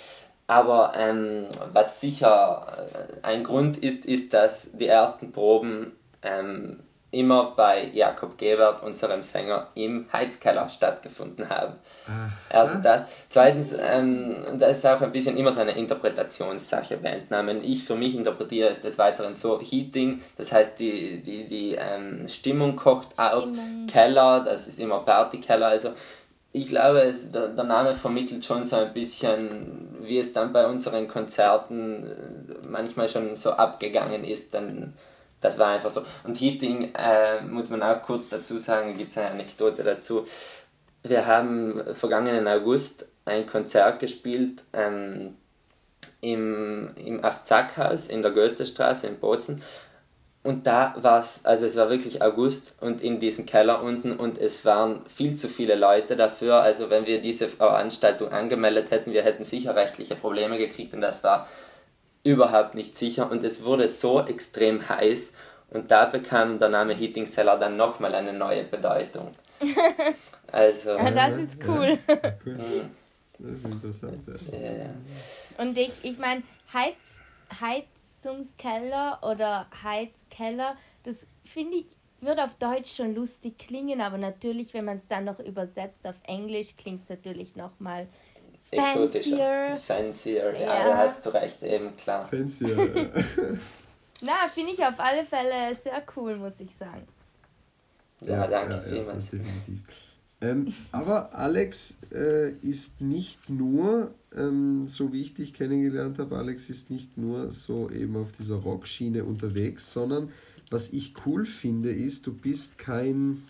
Aber 0.47 0.93
ähm, 0.95 1.45
was 1.73 2.01
sicher 2.01 2.87
äh, 3.23 3.27
ein 3.27 3.43
Grund 3.43 3.77
ist, 3.77 4.05
ist, 4.05 4.33
dass 4.33 4.71
die 4.73 4.87
ersten 4.87 5.31
Proben 5.31 5.93
ähm, 6.21 6.79
immer 7.15 7.53
bei 7.55 7.89
Jakob 7.93 8.37
Gebert, 8.37 8.83
unserem 8.83 9.21
Sänger, 9.21 9.67
im 9.73 10.05
Heizkeller 10.11 10.67
stattgefunden 10.67 11.49
haben. 11.49 11.75
Erstens 12.49 12.81
das. 12.81 13.05
Zweitens, 13.29 13.73
ähm, 13.79 14.35
und 14.51 14.61
das 14.61 14.77
ist 14.77 14.85
auch 14.85 15.01
ein 15.01 15.11
bisschen 15.11 15.37
immer 15.37 15.51
so 15.53 15.61
eine 15.61 15.77
Interpretationssache, 15.77 16.97
Bandnamen. 16.97 17.63
Ich 17.63 17.85
für 17.85 17.95
mich 17.95 18.15
interpretiere 18.15 18.69
es 18.69 18.81
des 18.81 18.97
Weiteren 18.97 19.33
so, 19.33 19.61
Heating, 19.61 20.21
das 20.37 20.51
heißt 20.51 20.79
die, 20.79 21.21
die, 21.21 21.45
die 21.45 21.75
ähm, 21.75 22.27
Stimmung 22.27 22.75
kocht 22.75 23.17
auf, 23.17 23.43
Stimmung. 23.43 23.87
Keller, 23.87 24.41
das 24.41 24.67
ist 24.67 24.79
immer 24.79 24.99
Partykeller, 24.99 25.67
also 25.67 25.93
ich 26.51 26.67
glaube, 26.67 27.01
es, 27.01 27.31
der, 27.31 27.49
der 27.49 27.65
Name 27.65 27.93
vermittelt 27.93 28.45
schon 28.45 28.63
so 28.63 28.77
ein 28.77 28.93
bisschen, 28.93 29.89
wie 30.01 30.19
es 30.19 30.31
dann 30.31 30.53
bei 30.53 30.65
unseren 30.65 31.07
Konzerten 31.07 32.03
äh, 32.05 32.67
manchmal 32.67 33.09
schon 33.09 33.35
so 33.35 33.51
abgegangen 33.51 34.23
ist, 34.23 34.53
dann 34.53 34.93
das 35.45 35.59
war 35.59 35.67
einfach 35.67 35.91
so. 35.91 36.03
Und 36.23 36.39
Heating, 36.39 36.91
äh, 36.97 37.41
muss 37.41 37.69
man 37.69 37.83
auch 37.83 38.01
kurz 38.01 38.29
dazu 38.29 38.57
sagen, 38.57 38.97
gibt 38.97 39.11
es 39.11 39.17
eine 39.17 39.31
Anekdote 39.31 39.83
dazu. 39.83 40.25
Wir 41.03 41.25
haben 41.27 41.81
vergangenen 41.93 42.47
August 42.47 43.07
ein 43.25 43.45
Konzert 43.45 43.99
gespielt 43.99 44.63
ähm, 44.73 45.35
im, 46.21 46.89
im 46.95 47.23
Afzackhaus 47.23 48.07
in 48.07 48.23
der 48.23 48.31
Goethestraße 48.31 49.07
in 49.07 49.19
Bozen. 49.19 49.61
Und 50.41 50.67
da 50.67 50.95
war 50.97 51.19
es, 51.19 51.43
also 51.43 51.65
es 51.65 51.75
war 51.75 51.89
wirklich 51.89 52.21
August 52.21 52.75
und 52.79 53.01
in 53.01 53.19
diesem 53.19 53.47
Keller 53.47 53.81
unten 53.81 54.13
und 54.13 54.37
es 54.37 54.63
waren 54.63 55.01
viel 55.07 55.35
zu 55.35 55.47
viele 55.47 55.73
Leute 55.73 56.15
dafür. 56.15 56.61
Also 56.61 56.91
wenn 56.91 57.07
wir 57.07 57.19
diese 57.19 57.49
Veranstaltung 57.49 58.29
angemeldet 58.29 58.91
hätten, 58.91 59.11
wir 59.11 59.23
hätten 59.23 59.43
sicher 59.43 59.75
rechtliche 59.75 60.13
Probleme 60.13 60.59
gekriegt 60.59 60.93
und 60.93 61.01
das 61.01 61.23
war 61.23 61.47
überhaupt 62.25 62.75
nicht 62.75 62.97
sicher 62.97 63.31
und 63.31 63.43
es 63.43 63.63
wurde 63.63 63.87
so 63.87 64.21
extrem 64.25 64.89
heiß 64.89 65.33
und 65.69 65.91
da 65.91 66.05
bekam 66.05 66.59
der 66.59 66.69
Name 66.69 66.93
Heating 66.93 67.27
Cellar 67.27 67.57
dann 67.59 67.77
nochmal 67.77 68.15
eine 68.15 68.33
neue 68.33 68.65
Bedeutung. 68.65 69.31
Also, 70.51 70.91
Ja, 70.91 71.11
das 71.11 71.37
ist 71.37 71.57
cool. 71.67 71.97
Cool. 72.45 72.85
Das 73.37 73.59
ist 73.59 73.65
interessant. 73.65 74.25
Ja. 74.53 75.61
Und 75.61 75.77
ich, 75.77 75.91
ich 76.03 76.17
meine, 76.17 76.43
Heiz, 76.71 76.95
Heizungskeller 77.59 79.19
oder 79.21 79.67
Heizkeller, 79.83 80.77
das 81.03 81.27
finde 81.43 81.79
ich, 81.79 81.85
wird 82.21 82.39
auf 82.39 82.53
Deutsch 82.55 82.95
schon 82.95 83.13
lustig 83.13 83.57
klingen, 83.57 83.99
aber 83.99 84.17
natürlich, 84.17 84.73
wenn 84.73 84.85
man 84.85 84.97
es 84.97 85.07
dann 85.07 85.25
noch 85.25 85.39
übersetzt 85.39 86.07
auf 86.07 86.15
Englisch, 86.23 86.77
klingt 86.77 87.01
es 87.01 87.09
natürlich 87.09 87.57
nochmal 87.57 88.07
exotischer. 88.71 89.77
fancier. 89.77 89.77
Fancier, 89.77 90.53
ja, 90.53 90.59
Ja. 90.79 90.87
da 90.89 90.97
hast 90.97 91.25
du 91.25 91.29
recht, 91.29 91.61
eben 91.63 91.95
klar. 91.97 92.27
Fancy. 92.27 92.65
Ja. 94.21 94.31
Na, 94.33 94.47
finde 94.53 94.71
ich 94.71 94.79
auf 94.79 94.97
alle 94.97 95.25
Fälle 95.25 95.75
sehr 95.75 96.01
cool, 96.15 96.37
muss 96.37 96.53
ich 96.59 96.69
sagen. 96.79 97.05
Ja, 98.21 98.47
danke 98.47 98.75
ja, 98.75 98.81
vielmals. 98.81 99.29
das 99.29 99.31
definitiv. 99.31 99.79
Ähm, 100.41 100.73
aber 100.91 101.33
Alex 101.35 101.97
äh, 102.13 102.51
ist 102.61 103.01
nicht 103.01 103.49
nur, 103.49 104.13
ähm, 104.35 104.85
so 104.87 105.11
wie 105.11 105.21
ich 105.21 105.33
dich 105.33 105.53
kennengelernt 105.53 106.17
habe, 106.17 106.37
Alex 106.37 106.69
ist 106.69 106.89
nicht 106.89 107.17
nur 107.17 107.51
so 107.51 107.89
eben 107.89 108.15
auf 108.15 108.31
dieser 108.31 108.55
Rockschiene 108.55 109.23
unterwegs, 109.25 109.91
sondern 109.91 110.31
was 110.71 110.89
ich 110.93 111.13
cool 111.25 111.45
finde, 111.45 111.91
ist, 111.91 112.25
du 112.25 112.33
bist 112.33 112.77
kein, 112.77 113.43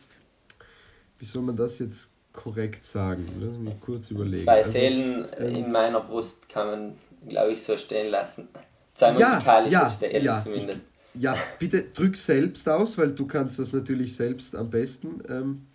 wie 1.20 1.26
soll 1.26 1.44
man 1.44 1.56
das 1.56 1.80
jetzt 1.80 2.12
korrekt 2.36 2.84
sagen? 2.84 3.26
Lass 3.40 3.58
mich 3.58 3.80
kurz 3.80 4.12
überlegen. 4.12 4.44
Zwei 4.44 4.64
Also, 4.64 4.72
Seelen 4.72 5.28
ähm, 5.38 5.56
in 5.56 5.72
meiner 5.72 6.02
Brust 6.02 6.50
kann 6.50 6.68
man, 6.68 7.00
glaube 7.28 7.54
ich, 7.54 7.64
so 7.64 7.78
stehen 7.78 8.12
lassen. 8.12 8.50
Zwei 8.94 9.12
Ja, 9.18 9.36
musikalische 9.36 9.72
ja, 9.72 9.90
Seelen 9.90 10.24
ja, 10.24 10.38
zumindest. 10.38 10.86
Ja, 11.14 11.48
bitte 11.60 11.84
drück 11.94 12.18
selbst 12.18 12.68
aus, 12.70 12.98
weil 12.98 13.12
du 13.14 13.26
kannst 13.28 13.60
das 13.60 13.74
natürlich 13.74 14.16
selbst 14.16 14.56
am 14.56 14.70
besten. 14.70 15.22
Ähm, 15.30 15.68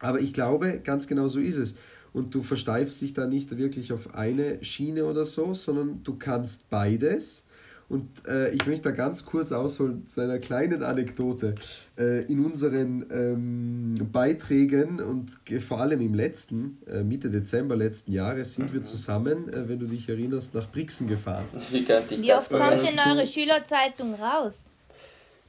aber 0.00 0.20
ich 0.20 0.34
glaube, 0.34 0.80
ganz 0.80 1.06
genau 1.06 1.28
so 1.28 1.40
ist 1.40 1.56
es. 1.58 1.76
und 2.12 2.34
du 2.34 2.42
versteifst 2.42 3.00
dich 3.02 3.14
da 3.14 3.26
nicht 3.26 3.56
wirklich 3.58 3.92
auf 3.92 4.14
eine 4.14 4.62
Schiene 4.64 5.04
oder 5.06 5.24
so, 5.26 5.54
sondern 5.54 6.02
du 6.02 6.16
kannst 6.18 6.70
beides. 6.70 7.45
Und 7.88 8.26
äh, 8.26 8.50
ich 8.50 8.66
möchte 8.66 8.88
da 8.88 8.94
ganz 8.96 9.24
kurz 9.24 9.52
ausholen 9.52 10.06
zu 10.06 10.20
einer 10.20 10.38
kleinen 10.38 10.82
Anekdote. 10.82 11.54
Äh, 11.96 12.24
in 12.24 12.44
unseren 12.44 13.06
ähm, 13.12 13.94
Beiträgen 14.10 15.00
und 15.00 15.38
vor 15.62 15.80
allem 15.80 16.00
im 16.00 16.14
letzten, 16.14 16.78
äh, 16.88 17.04
Mitte 17.04 17.30
Dezember 17.30 17.76
letzten 17.76 18.12
Jahres, 18.12 18.54
sind 18.54 18.74
wir 18.74 18.82
zusammen, 18.82 19.48
äh, 19.52 19.68
wenn 19.68 19.78
du 19.78 19.86
dich 19.86 20.08
erinnerst, 20.08 20.54
nach 20.54 20.68
Brixen 20.70 21.06
gefahren. 21.06 21.44
Wie, 21.70 21.86
Wie 21.86 22.32
oft 22.32 22.50
kommt 22.50 22.72
denn 22.72 22.98
eure 23.06 23.26
Schülerzeitung 23.26 24.14
raus? 24.14 24.64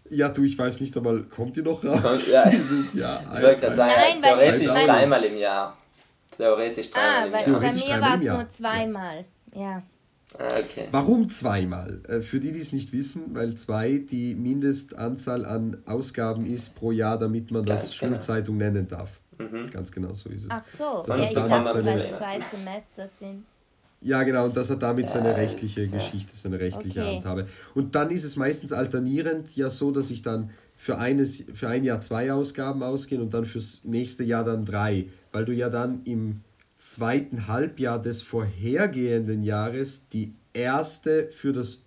Ja, 0.09 0.29
du, 0.29 0.43
ich 0.43 0.57
weiß 0.57 0.79
nicht 0.79 0.95
einmal, 0.95 1.23
kommt 1.23 1.55
die 1.55 1.63
noch 1.63 1.83
raus 1.83 2.31
ja. 2.31 2.47
dieses 2.49 2.93
Jahr? 2.93 3.23
Ich 3.35 3.43
wollte 3.43 3.61
gerade 3.61 3.75
sagen, 3.75 3.93
Nein, 3.95 4.21
theoretisch 4.21 4.71
dreimal 4.71 5.23
im 5.23 5.37
Jahr. 5.37 5.77
Theoretisch 6.37 6.91
dreimal 6.91 7.33
ah, 7.33 7.41
im 7.41 7.51
Jahr. 7.51 7.59
Bei 7.59 7.73
mir 7.73 8.01
war 8.01 8.15
es 8.15 8.23
nur 8.23 8.49
zweimal. 8.49 9.25
Ja. 9.53 9.61
ja. 9.61 9.83
Ah, 10.37 10.59
okay. 10.59 10.87
Warum 10.91 11.29
zweimal? 11.29 12.01
Äh, 12.07 12.21
für 12.21 12.39
die, 12.39 12.51
die 12.51 12.59
es 12.59 12.73
nicht 12.73 12.91
wissen, 12.91 13.33
weil 13.33 13.55
zwei 13.55 13.97
die 13.97 14.35
Mindestanzahl 14.35 15.45
an 15.45 15.77
Ausgaben 15.85 16.45
ist 16.45 16.75
pro 16.75 16.91
Jahr, 16.91 17.17
damit 17.17 17.51
man 17.51 17.65
Ganz 17.65 17.89
das 17.89 17.99
genau. 17.99 18.13
Schulzeitung 18.13 18.57
nennen 18.57 18.87
darf. 18.87 19.19
Mhm. 19.37 19.69
Ganz 19.71 19.91
genau 19.91 20.13
so 20.13 20.29
ist 20.29 20.43
es. 20.43 20.49
Ach 20.49 20.63
so, 20.67 21.03
das 21.05 21.17
ja, 21.17 21.23
ich 21.23 21.33
dachte, 21.33 21.85
weil 21.85 22.11
zwei 22.11 22.39
Semester 22.51 23.09
sind. 23.19 23.45
Ja, 24.01 24.21
genau, 24.23 24.45
und 24.45 24.55
das 24.55 24.69
hat 24.69 24.83
damit 24.83 25.09
so 25.09 25.17
eine 25.17 25.35
rechtliche 25.35 25.87
Geschichte, 25.87 26.35
so 26.35 26.47
eine 26.47 26.59
rechtliche 26.59 27.01
okay. 27.01 27.15
Handhabe. 27.15 27.47
Und 27.73 27.95
dann 27.95 28.11
ist 28.11 28.23
es 28.25 28.35
meistens 28.35 28.71
alternierend 28.71 29.55
ja 29.55 29.69
so, 29.69 29.91
dass 29.91 30.11
ich 30.11 30.21
dann 30.21 30.51
für, 30.75 30.99
eines, 30.99 31.43
für 31.53 31.67
ein 31.67 31.83
Jahr 31.83 31.99
zwei 31.99 32.31
Ausgaben 32.31 32.83
ausgehe 32.83 33.19
und 33.19 33.33
dann 33.33 33.45
fürs 33.45 33.83
nächste 33.85 34.23
Jahr 34.23 34.43
dann 34.43 34.65
drei, 34.65 35.07
weil 35.31 35.45
du 35.45 35.53
ja 35.53 35.69
dann 35.69 36.03
im 36.03 36.41
zweiten 36.77 37.47
Halbjahr 37.47 38.01
des 38.01 38.21
vorhergehenden 38.21 39.41
Jahres 39.41 40.07
die 40.09 40.33
erste 40.53 41.29
für 41.29 41.53
das, 41.53 41.83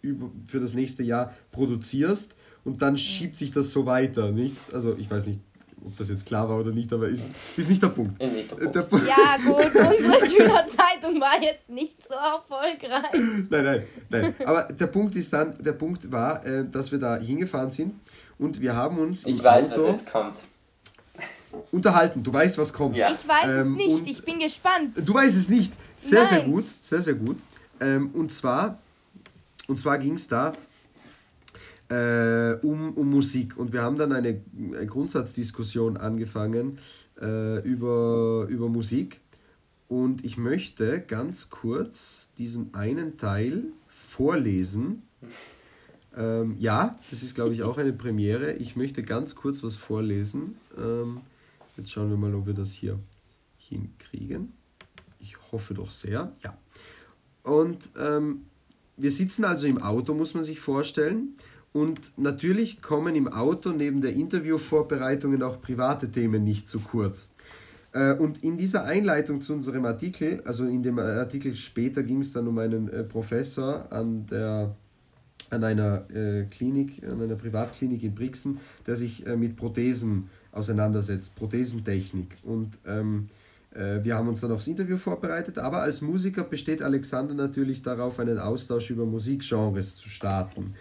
für 0.47 0.61
das 0.61 0.75
nächste 0.75 1.03
Jahr 1.03 1.33
produzierst 1.53 2.37
und 2.65 2.83
dann 2.83 2.97
schiebt 2.97 3.37
sich 3.37 3.53
das 3.53 3.71
so 3.71 3.87
weiter, 3.87 4.31
nicht? 4.31 4.57
Also 4.73 4.97
ich 4.97 5.11
weiß 5.11 5.27
nicht, 5.27 5.41
ob 5.85 5.97
das 5.97 6.11
jetzt 6.11 6.27
klar 6.27 6.49
war 6.49 6.59
oder 6.59 6.73
nicht, 6.73 6.93
aber 6.93 7.09
ist, 7.09 7.35
ist 7.57 7.71
nicht 7.71 7.83
der 7.83 7.89
Punkt. 7.89 8.23
Ist 8.23 8.35
nicht 8.35 8.51
der 8.51 8.57
Punkt. 8.57 8.75
Der 8.75 8.83
Punkt. 8.83 9.07
Ja 9.09 9.37
gut, 9.39 9.67
unsere 9.67 10.27
Schülerzeitung 10.31 11.21
war 11.21 11.43
jetzt 11.43 11.71
nicht 11.71 11.97
so 12.07 12.15
erfolgreich. 12.15 13.47
Nein, 13.49 13.65
nein, 13.65 13.83
nein. 14.11 14.35
Aber 14.45 14.65
der 14.65 14.87
Punkt 14.89 15.17
ist 15.17 15.33
dann, 15.33 15.57
der 15.59 15.73
Punkt 15.73 16.11
war, 16.13 16.45
äh, 16.45 16.67
dass 16.69 16.93
wir 16.93 16.99
da 16.99 17.17
hingefahren 17.17 17.71
sind 17.71 17.95
und 18.39 18.61
wir 18.61 18.75
haben 18.77 18.99
uns 18.99 19.25
Ich 19.25 19.43
weiß, 19.43 19.73
Auto, 19.73 19.85
was 19.85 19.91
jetzt 19.91 20.11
kommt 20.11 20.37
unterhalten. 21.73 22.23
Du 22.23 22.33
weißt, 22.33 22.59
was 22.59 22.73
kommt. 22.73 22.97
Ja. 22.97 23.11
Ich 23.11 23.27
weiß 23.27 23.67
ähm, 23.67 23.73
es 23.73 23.77
nicht, 23.77 24.11
ich 24.11 24.25
bin 24.25 24.39
gespannt. 24.39 24.97
Du 24.97 25.15
weißt 25.15 25.37
es 25.37 25.49
nicht. 25.49 25.73
Sehr, 25.97 26.21
Nein. 26.21 26.29
sehr 26.29 26.43
gut. 26.45 26.65
Sehr, 26.81 27.01
sehr 27.01 27.15
gut. 27.15 27.37
Ähm, 27.81 28.11
und 28.13 28.33
zwar, 28.33 28.79
und 29.67 29.79
zwar 29.79 29.99
ging 29.99 30.15
es 30.15 30.29
da 30.29 30.53
äh, 31.91 32.55
um, 32.63 32.93
um 32.95 33.11
Musik. 33.11 33.57
Und 33.59 33.73
wir 33.73 33.83
haben 33.83 33.97
dann 33.97 34.13
eine, 34.13 34.41
eine 34.57 34.87
Grundsatzdiskussion 34.87 35.97
angefangen 35.97 36.79
äh, 37.21 37.61
über, 37.63 38.47
über 38.49 38.69
Musik. 38.69 39.21
Und 39.89 40.25
ich 40.25 40.37
möchte 40.37 41.01
ganz 41.01 41.51
kurz 41.51 42.31
diesen 42.39 42.75
einen 42.75 43.19
Teil 43.19 43.65
vorlesen. 43.89 45.03
Ähm, 46.17 46.57
ja, 46.59 46.97
das 47.11 47.23
ist, 47.23 47.35
glaube 47.35 47.55
ich, 47.55 47.63
auch 47.65 47.77
eine 47.77 47.93
Premiere. 47.93 48.53
Ich 48.53 48.77
möchte 48.77 49.03
ganz 49.03 49.35
kurz 49.35 49.65
was 49.65 49.77
vorlesen. 49.77 50.57
Ähm, 50.79 51.23
Jetzt 51.81 51.93
schauen 51.93 52.11
wir 52.11 52.19
mal, 52.19 52.35
ob 52.35 52.47
wir 52.47 52.53
das 52.53 52.73
hier 52.73 52.99
hinkriegen. 53.57 54.53
Ich 55.19 55.35
hoffe 55.51 55.73
doch 55.73 55.91
sehr. 55.91 56.31
Ja. 56.45 56.59
Und 57.43 57.89
ähm, 57.99 58.43
wir 58.99 59.11
sitzen 59.11 59.45
also 59.45 59.67
im 59.67 59.81
Auto, 59.81 60.13
muss 60.13 60.35
man 60.35 60.45
sich 60.45 60.61
vorstellen. 60.61 61.37
Und 61.73 62.19
natürlich 62.19 62.83
kommen 62.83 63.17
im 63.17 63.29
Auto 63.29 63.71
neben 63.71 64.03
der 64.03 64.13
Interviewvorbereitungen 64.13 65.43
auch 65.43 65.63
private 65.63 66.11
Themen 66.11 66.45
nicht 66.45 66.69
zu 66.69 66.81
kurz. 66.81 67.33
Äh, 67.93 68.13
und 68.13 68.45
in 68.45 68.59
dieser 68.59 68.85
Einleitung 68.85 69.41
zu 69.41 69.55
unserem 69.55 69.87
Artikel, 69.87 70.43
also 70.45 70.67
in 70.67 70.83
dem 70.83 70.99
Artikel 70.99 71.57
später 71.57 72.03
ging 72.03 72.21
es 72.21 72.33
dann 72.33 72.47
um 72.47 72.59
einen 72.59 72.91
äh, 72.91 73.05
Professor 73.05 73.91
an, 73.91 74.27
der, 74.27 74.77
an 75.49 75.65
einer 75.65 76.11
äh, 76.11 76.45
Klinik, 76.45 77.03
an 77.11 77.23
einer 77.23 77.37
Privatklinik 77.37 78.03
in 78.03 78.15
Brixen, 78.15 78.59
der 78.87 78.97
sich 78.97 79.25
mit 79.25 79.57
Prothesen 79.57 80.29
auseinandersetzt, 80.53 81.37
Prothesentechnik. 81.37 82.37
Und 82.43 82.79
ähm, 82.87 83.29
äh, 83.75 84.03
wir 84.03 84.17
haben 84.17 84.29
uns 84.29 84.41
dann 84.41 84.53
aufs 84.53 84.67
Interview 84.67 84.97
vorbereitet, 84.97 85.59
aber 85.59 85.83
als 85.83 86.01
Musiker 86.01 86.45
besteht 86.45 86.83
Alexander 86.83 87.35
natürlich 87.35 87.83
darauf, 87.83 88.19
einen 88.19 88.39
Austausch 88.39 88.91
über 88.91 89.07
Musikgenres 89.07 89.97
zu 89.97 90.09
starten. 90.09 90.75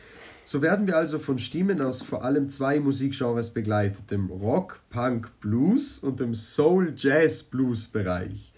So 0.43 0.63
werden 0.63 0.88
wir 0.88 0.97
also 0.97 1.19
von 1.19 1.38
Stimmen 1.38 1.79
aus 1.79 2.01
vor 2.01 2.23
allem 2.23 2.49
zwei 2.49 2.79
Musikgenres 2.79 3.51
begleitet, 3.51 4.10
dem 4.10 4.32
Rock, 4.32 4.82
Punk, 4.89 5.29
Blues 5.41 5.99
und 5.99 6.19
dem 6.19 6.34
Soul, 6.34 6.93
Jazz, 6.97 7.43
Blues 7.43 7.88
Bereich. 7.88 8.51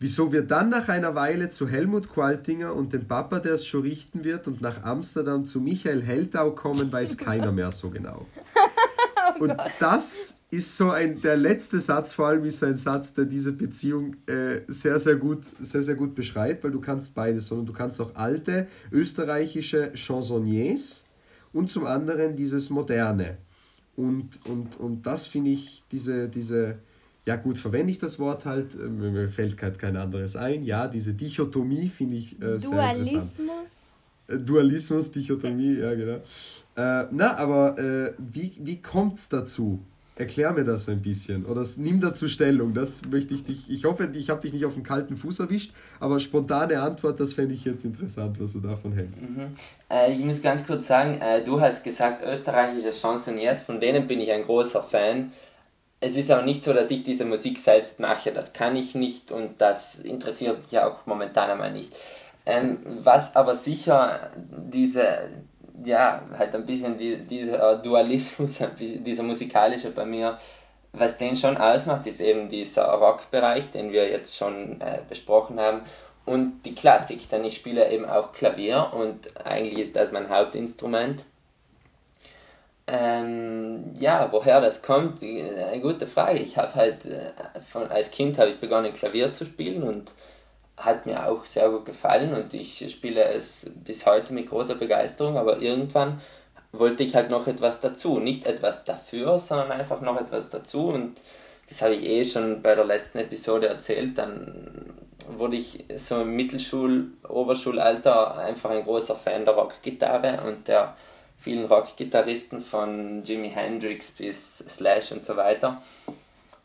Wieso 0.00 0.30
wir 0.30 0.42
dann 0.42 0.68
nach 0.68 0.88
einer 0.88 1.14
Weile 1.14 1.50
zu 1.50 1.66
Helmut 1.66 2.08
Qualtinger 2.08 2.72
und 2.74 2.92
dem 2.92 3.08
Papa, 3.08 3.40
der 3.40 3.54
es 3.54 3.66
schon 3.66 3.82
richten 3.82 4.22
wird, 4.22 4.46
und 4.46 4.60
nach 4.60 4.84
Amsterdam 4.84 5.44
zu 5.44 5.60
Michael 5.60 6.02
Heldau 6.02 6.52
kommen, 6.52 6.92
weiß 6.92 7.16
keiner 7.16 7.50
mehr 7.50 7.72
so 7.72 7.90
genau. 7.90 8.26
Und 9.40 9.56
das 9.78 10.37
ist 10.50 10.76
so 10.76 10.90
ein, 10.90 11.20
der 11.20 11.36
letzte 11.36 11.78
Satz 11.78 12.14
vor 12.14 12.28
allem 12.28 12.44
ist 12.46 12.60
so 12.60 12.66
ein 12.66 12.76
Satz, 12.76 13.12
der 13.12 13.26
diese 13.26 13.52
Beziehung 13.52 14.16
äh, 14.26 14.60
sehr, 14.66 14.98
sehr 14.98 15.16
gut, 15.16 15.42
sehr, 15.60 15.82
sehr 15.82 15.94
gut 15.94 16.14
beschreibt, 16.14 16.64
weil 16.64 16.70
du 16.70 16.80
kannst 16.80 17.14
beides, 17.14 17.48
sondern 17.48 17.66
du 17.66 17.72
kannst 17.72 18.00
auch 18.00 18.14
alte 18.14 18.66
österreichische 18.90 19.92
Chansonniers 19.94 21.06
und 21.52 21.70
zum 21.70 21.84
anderen 21.84 22.34
dieses 22.34 22.70
Moderne. 22.70 23.36
Und, 23.94 24.40
und, 24.46 24.80
und 24.80 25.02
das 25.06 25.26
finde 25.26 25.50
ich, 25.50 25.84
diese, 25.92 26.28
diese, 26.28 26.78
ja 27.26 27.36
gut, 27.36 27.58
verwende 27.58 27.90
ich 27.90 27.98
das 27.98 28.18
Wort 28.18 28.46
halt, 28.46 28.74
äh, 28.74 28.88
mir 28.88 29.28
fällt 29.28 29.60
halt 29.60 29.78
kein 29.78 29.96
anderes 29.96 30.34
ein, 30.34 30.62
ja, 30.62 30.86
diese 30.86 31.12
Dichotomie 31.12 31.88
finde 31.88 32.16
ich 32.16 32.40
äh, 32.40 32.58
sehr 32.58 32.70
Dualismus. 32.70 33.38
interessant. 33.38 33.68
Äh, 34.28 34.38
Dualismus, 34.38 35.12
Dichotomie, 35.12 35.74
ja 35.74 35.94
genau. 35.94 36.22
Äh, 36.76 37.06
na, 37.10 37.36
aber 37.36 37.78
äh, 37.78 38.14
wie, 38.18 38.52
wie 38.60 38.80
kommt 38.80 39.18
es 39.18 39.28
dazu? 39.28 39.80
Erklär 40.18 40.50
mir 40.52 40.64
das 40.64 40.88
ein 40.88 41.00
bisschen 41.00 41.46
oder 41.46 41.64
nimm 41.76 42.00
dazu 42.00 42.26
Stellung. 42.26 42.74
Das 42.74 43.06
möchte 43.06 43.34
ich 43.34 43.44
dich. 43.44 43.70
Ich 43.70 43.84
hoffe, 43.84 44.10
ich 44.12 44.30
habe 44.30 44.40
dich 44.40 44.52
nicht 44.52 44.64
auf 44.64 44.74
dem 44.74 44.82
kalten 44.82 45.16
Fuß 45.16 45.38
erwischt, 45.38 45.72
aber 46.00 46.18
spontane 46.18 46.80
Antwort, 46.80 47.20
das 47.20 47.34
fände 47.34 47.54
ich 47.54 47.64
jetzt 47.64 47.84
interessant, 47.84 48.40
was 48.40 48.54
du 48.54 48.60
davon 48.60 48.92
hältst. 48.92 49.22
Mhm. 49.22 49.52
Äh, 49.88 50.12
ich 50.12 50.18
muss 50.18 50.42
ganz 50.42 50.66
kurz 50.66 50.88
sagen, 50.88 51.20
äh, 51.20 51.44
du 51.44 51.60
hast 51.60 51.84
gesagt, 51.84 52.24
österreichische 52.26 52.92
Chansonniers, 52.92 53.62
von 53.62 53.80
denen 53.80 54.08
bin 54.08 54.18
ich 54.18 54.32
ein 54.32 54.42
großer 54.42 54.82
Fan. 54.82 55.30
Es 56.00 56.16
ist 56.16 56.32
aber 56.32 56.42
nicht 56.42 56.64
so, 56.64 56.72
dass 56.72 56.90
ich 56.90 57.04
diese 57.04 57.24
Musik 57.24 57.58
selbst 57.58 58.00
mache. 58.00 58.32
Das 58.32 58.52
kann 58.52 58.74
ich 58.74 58.96
nicht 58.96 59.30
und 59.30 59.60
das 59.60 60.00
interessiert 60.00 60.62
mich 60.62 60.80
auch 60.80 61.06
momentan 61.06 61.50
einmal 61.50 61.72
nicht. 61.72 61.92
Ähm, 62.44 62.78
was 63.02 63.36
aber 63.36 63.54
sicher 63.54 64.30
diese, 64.36 65.28
ja, 65.84 66.22
halt 66.36 66.54
ein 66.54 66.66
bisschen 66.66 66.98
die, 66.98 67.18
dieser 67.18 67.76
Dualismus, 67.76 68.58
dieser 68.78 69.22
musikalische 69.22 69.90
bei 69.90 70.04
mir, 70.04 70.38
was 70.92 71.18
den 71.18 71.36
schon 71.36 71.56
ausmacht, 71.56 72.06
ist 72.06 72.20
eben 72.20 72.48
dieser 72.48 72.86
Rockbereich, 72.86 73.70
den 73.70 73.92
wir 73.92 74.08
jetzt 74.08 74.36
schon 74.36 74.80
äh, 74.80 74.98
besprochen 75.08 75.60
haben, 75.60 75.82
und 76.28 76.62
die 76.66 76.74
Klassik, 76.74 77.28
denn 77.30 77.44
ich 77.44 77.56
spiele 77.56 77.90
eben 77.90 78.04
auch 78.04 78.32
Klavier 78.32 78.90
und 78.92 79.34
eigentlich 79.46 79.78
ist 79.78 79.96
das 79.96 80.12
mein 80.12 80.28
Hauptinstrument. 80.28 81.24
Ähm, 82.86 83.94
ja, 83.98 84.28
woher 84.30 84.60
das 84.60 84.82
kommt, 84.82 85.22
eine 85.22 85.80
gute 85.80 86.06
Frage. 86.06 86.38
Ich 86.38 86.56
habe 86.58 86.74
halt, 86.74 87.06
äh, 87.06 87.32
von, 87.66 87.90
als 87.90 88.10
Kind 88.10 88.38
habe 88.38 88.50
ich 88.50 88.58
begonnen 88.58 88.92
Klavier 88.92 89.32
zu 89.32 89.44
spielen 89.44 89.82
und 89.82 90.12
hat 90.78 91.06
mir 91.06 91.26
auch 91.26 91.44
sehr 91.44 91.68
gut 91.70 91.86
gefallen 91.86 92.34
und 92.34 92.54
ich 92.54 92.84
spiele 92.90 93.24
es 93.24 93.70
bis 93.84 94.06
heute 94.06 94.32
mit 94.32 94.48
großer 94.48 94.76
Begeisterung, 94.76 95.36
aber 95.36 95.60
irgendwann 95.60 96.20
wollte 96.72 97.02
ich 97.02 97.14
halt 97.14 97.30
noch 97.30 97.46
etwas 97.46 97.80
dazu. 97.80 98.20
Nicht 98.20 98.46
etwas 98.46 98.84
dafür, 98.84 99.38
sondern 99.38 99.72
einfach 99.72 100.00
noch 100.00 100.20
etwas 100.20 100.48
dazu 100.48 100.88
und 100.88 101.20
das 101.68 101.82
habe 101.82 101.94
ich 101.94 102.04
eh 102.06 102.24
schon 102.24 102.62
bei 102.62 102.74
der 102.74 102.84
letzten 102.84 103.18
Episode 103.18 103.68
erzählt. 103.68 104.16
Dann 104.16 104.94
wurde 105.28 105.56
ich 105.56 105.84
so 105.96 106.22
im 106.22 106.34
Mittelschul-, 106.36 107.08
Oberschulalter 107.28 108.38
einfach 108.38 108.70
ein 108.70 108.84
großer 108.84 109.14
Fan 109.14 109.44
der 109.44 109.54
Rockgitarre 109.54 110.40
und 110.46 110.68
der 110.68 110.96
vielen 111.38 111.66
Rockgitarristen 111.66 112.60
von 112.60 113.22
Jimi 113.24 113.50
Hendrix 113.50 114.12
bis 114.12 114.58
Slash 114.58 115.12
und 115.12 115.24
so 115.24 115.36
weiter, 115.36 115.80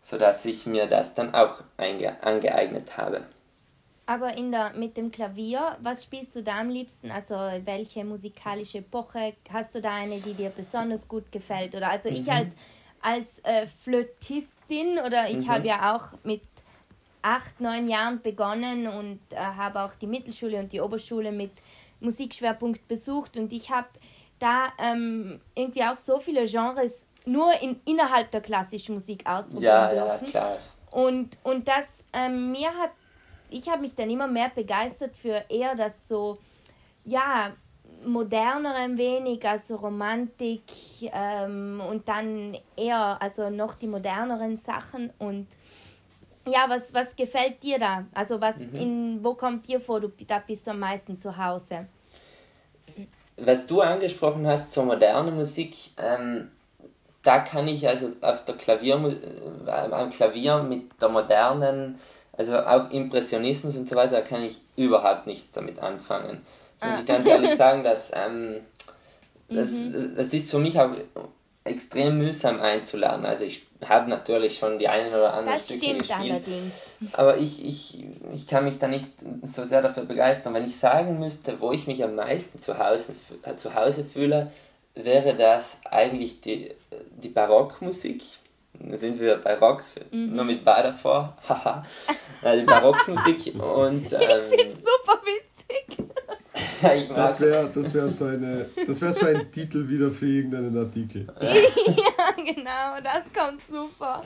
sodass 0.01 0.45
ich 0.45 0.65
mir 0.65 0.87
das 0.87 1.13
dann 1.13 1.33
auch 1.33 1.57
angeeignet 1.77 2.97
habe. 2.97 3.23
Aber 4.05 4.35
in 4.37 4.51
der, 4.51 4.73
mit 4.73 4.97
dem 4.97 5.11
Klavier, 5.11 5.77
was 5.81 6.03
spielst 6.03 6.35
du 6.35 6.43
da 6.43 6.59
am 6.59 6.69
liebsten? 6.69 7.09
Also 7.09 7.35
welche 7.35 8.03
musikalische 8.03 8.79
Epoche? 8.79 9.33
Hast 9.51 9.75
du 9.75 9.81
da 9.81 9.95
eine, 9.95 10.19
die 10.19 10.33
dir 10.33 10.49
besonders 10.49 11.07
gut 11.07 11.31
gefällt? 11.31 11.73
Oder 11.73 11.89
also 11.89 12.09
mhm. 12.09 12.15
ich 12.17 12.31
als, 12.31 12.55
als 13.01 13.39
äh, 13.45 13.67
Flötistin 13.83 14.99
oder 14.99 15.29
ich 15.29 15.45
mhm. 15.45 15.49
habe 15.49 15.67
ja 15.67 15.95
auch 15.95 16.09
mit 16.23 16.41
acht, 17.21 17.61
neun 17.61 17.87
Jahren 17.87 18.21
begonnen 18.21 18.87
und 18.87 19.19
äh, 19.31 19.37
habe 19.37 19.81
auch 19.81 19.95
die 19.95 20.07
Mittelschule 20.07 20.59
und 20.59 20.73
die 20.73 20.81
Oberschule 20.81 21.31
mit 21.31 21.51
Musikschwerpunkt 22.01 22.87
besucht 22.89 23.37
und 23.37 23.53
ich 23.53 23.71
habe 23.71 23.87
da 24.39 24.67
ähm, 24.77 25.39
irgendwie 25.55 25.83
auch 25.83 25.95
so 25.95 26.19
viele 26.19 26.45
Genres 26.45 27.07
nur 27.25 27.53
in, 27.61 27.79
innerhalb 27.85 28.29
der 28.31 28.41
klassischen 28.41 28.95
Musik 28.95 29.25
ausprobieren 29.25 29.63
ja, 29.63 29.89
dürfen. 29.89 30.25
Ja, 30.25 30.31
klar. 30.31 30.57
Und, 30.91 31.37
und 31.43 31.67
das 31.67 32.03
ähm, 32.11 32.51
mir 32.51 32.67
hat, 32.67 32.91
ich 33.53 33.69
habe 33.69 33.81
mich 33.81 33.95
dann 33.95 34.09
immer 34.09 34.27
mehr 34.27 34.51
begeistert 34.53 35.15
für 35.15 35.43
eher 35.49 35.75
das 35.75 36.07
so, 36.07 36.37
ja, 37.05 37.53
modernere 38.05 38.75
ein 38.75 38.97
wenig, 38.97 39.47
also 39.47 39.75
Romantik 39.75 40.63
ähm, 41.01 41.81
und 41.89 42.07
dann 42.07 42.57
eher, 42.75 43.21
also 43.21 43.49
noch 43.49 43.75
die 43.75 43.87
moderneren 43.87 44.57
Sachen 44.57 45.11
und 45.19 45.47
ja, 46.45 46.65
was, 46.67 46.93
was 46.93 47.15
gefällt 47.15 47.63
dir 47.63 47.79
da? 47.79 48.03
Also 48.13 48.41
was 48.41 48.59
mhm. 48.71 48.75
in, 48.75 49.23
wo 49.23 49.33
kommt 49.33 49.67
dir 49.67 49.79
vor, 49.79 50.01
du 50.01 50.11
da 50.27 50.39
bist 50.39 50.67
du 50.67 50.71
am 50.71 50.79
meisten 50.79 51.17
zu 51.17 51.37
Hause? 51.37 51.87
Was 53.37 53.65
du 53.65 53.79
angesprochen 53.79 54.45
hast 54.45 54.73
zur 54.73 54.83
modernen 54.83 55.35
Musik, 55.35 55.75
ähm, 55.97 56.51
da 57.23 57.39
kann 57.39 57.67
ich 57.69 57.87
also 57.87 58.07
auf 58.21 58.43
der 58.43 58.55
Klavier, 58.55 58.95
äh, 58.95 59.69
am 59.69 60.09
Klavier 60.09 60.61
mit 60.61 61.01
der 61.01 61.09
modernen, 61.09 61.97
also 62.35 62.59
auch 62.59 62.89
Impressionismus 62.91 63.77
und 63.77 63.87
so 63.87 63.95
weiter, 63.95 64.17
da 64.17 64.21
kann 64.21 64.43
ich 64.43 64.61
überhaupt 64.75 65.27
nichts 65.27 65.51
damit 65.51 65.79
anfangen. 65.79 66.41
Das 66.79 66.89
muss 66.89 66.97
ah. 66.97 66.99
ich 67.01 67.05
ganz 67.05 67.27
ehrlich 67.27 67.51
sagen, 67.55 67.83
dass 67.83 68.11
ähm, 68.13 68.57
das, 69.49 69.71
mhm. 69.71 70.13
das 70.15 70.33
ist 70.33 70.49
für 70.49 70.59
mich 70.59 70.79
auch 70.79 70.91
extrem 71.63 72.17
mühsam 72.17 72.59
einzulernen. 72.59 73.25
Also 73.25 73.45
ich 73.45 73.65
habe 73.85 74.09
natürlich 74.09 74.57
schon 74.57 74.79
die 74.79 74.87
einen 74.87 75.13
oder 75.13 75.33
anderen 75.33 75.57
das 75.57 75.67
Stücke 75.67 75.97
gespielt. 75.97 76.11
Allerdings. 76.19 76.73
Aber 77.13 77.37
ich, 77.37 77.65
ich, 77.65 78.05
ich 78.33 78.47
kann 78.47 78.65
mich 78.65 78.79
da 78.79 78.87
nicht 78.87 79.07
so 79.43 79.63
sehr 79.63 79.81
dafür 79.81 80.03
begeistern. 80.03 80.53
Wenn 80.53 80.65
ich 80.65 80.75
sagen 80.75 81.19
müsste, 81.19 81.61
wo 81.61 81.71
ich 81.71 81.87
mich 81.87 82.03
am 82.03 82.15
meisten 82.15 82.59
zu 82.59 82.79
Hause, 82.79 83.15
äh, 83.43 83.55
zu 83.55 83.75
Hause 83.75 84.03
fühle, 84.03 84.51
wäre 84.95 85.35
das 85.35 85.81
eigentlich 85.89 86.41
die, 86.41 86.71
die 87.21 87.29
Barockmusik. 87.29 88.23
Da 88.79 88.97
sind 88.97 89.19
wir 89.19 89.37
bei 89.37 89.55
Rock, 89.55 89.83
mhm. 90.11 90.35
nur 90.35 90.45
mit 90.45 90.65
Bar 90.65 90.83
davor. 90.83 91.37
Haha. 91.47 91.85
Äh, 92.41 92.59
die 92.59 92.65
Barockmusik 92.65 93.55
und. 93.61 94.11
Ähm, 94.11 94.21
ich 94.51 94.59
finde 94.59 94.77
super 94.77 95.21
witzig. 95.23 96.05
ja, 96.81 96.93
ich 96.93 97.07
das 97.07 97.41
wäre 97.41 97.69
das 97.73 97.93
wär 97.93 98.09
so, 98.09 98.25
wär 98.25 99.13
so 99.13 99.25
ein 99.25 99.51
Titel 99.51 99.87
wieder 99.87 100.11
für 100.11 100.27
irgendeinen 100.27 100.77
Artikel. 100.77 101.27
ja, 101.39 102.31
genau, 102.35 102.99
das 103.03 103.23
kommt 103.33 103.61
super. 103.61 104.23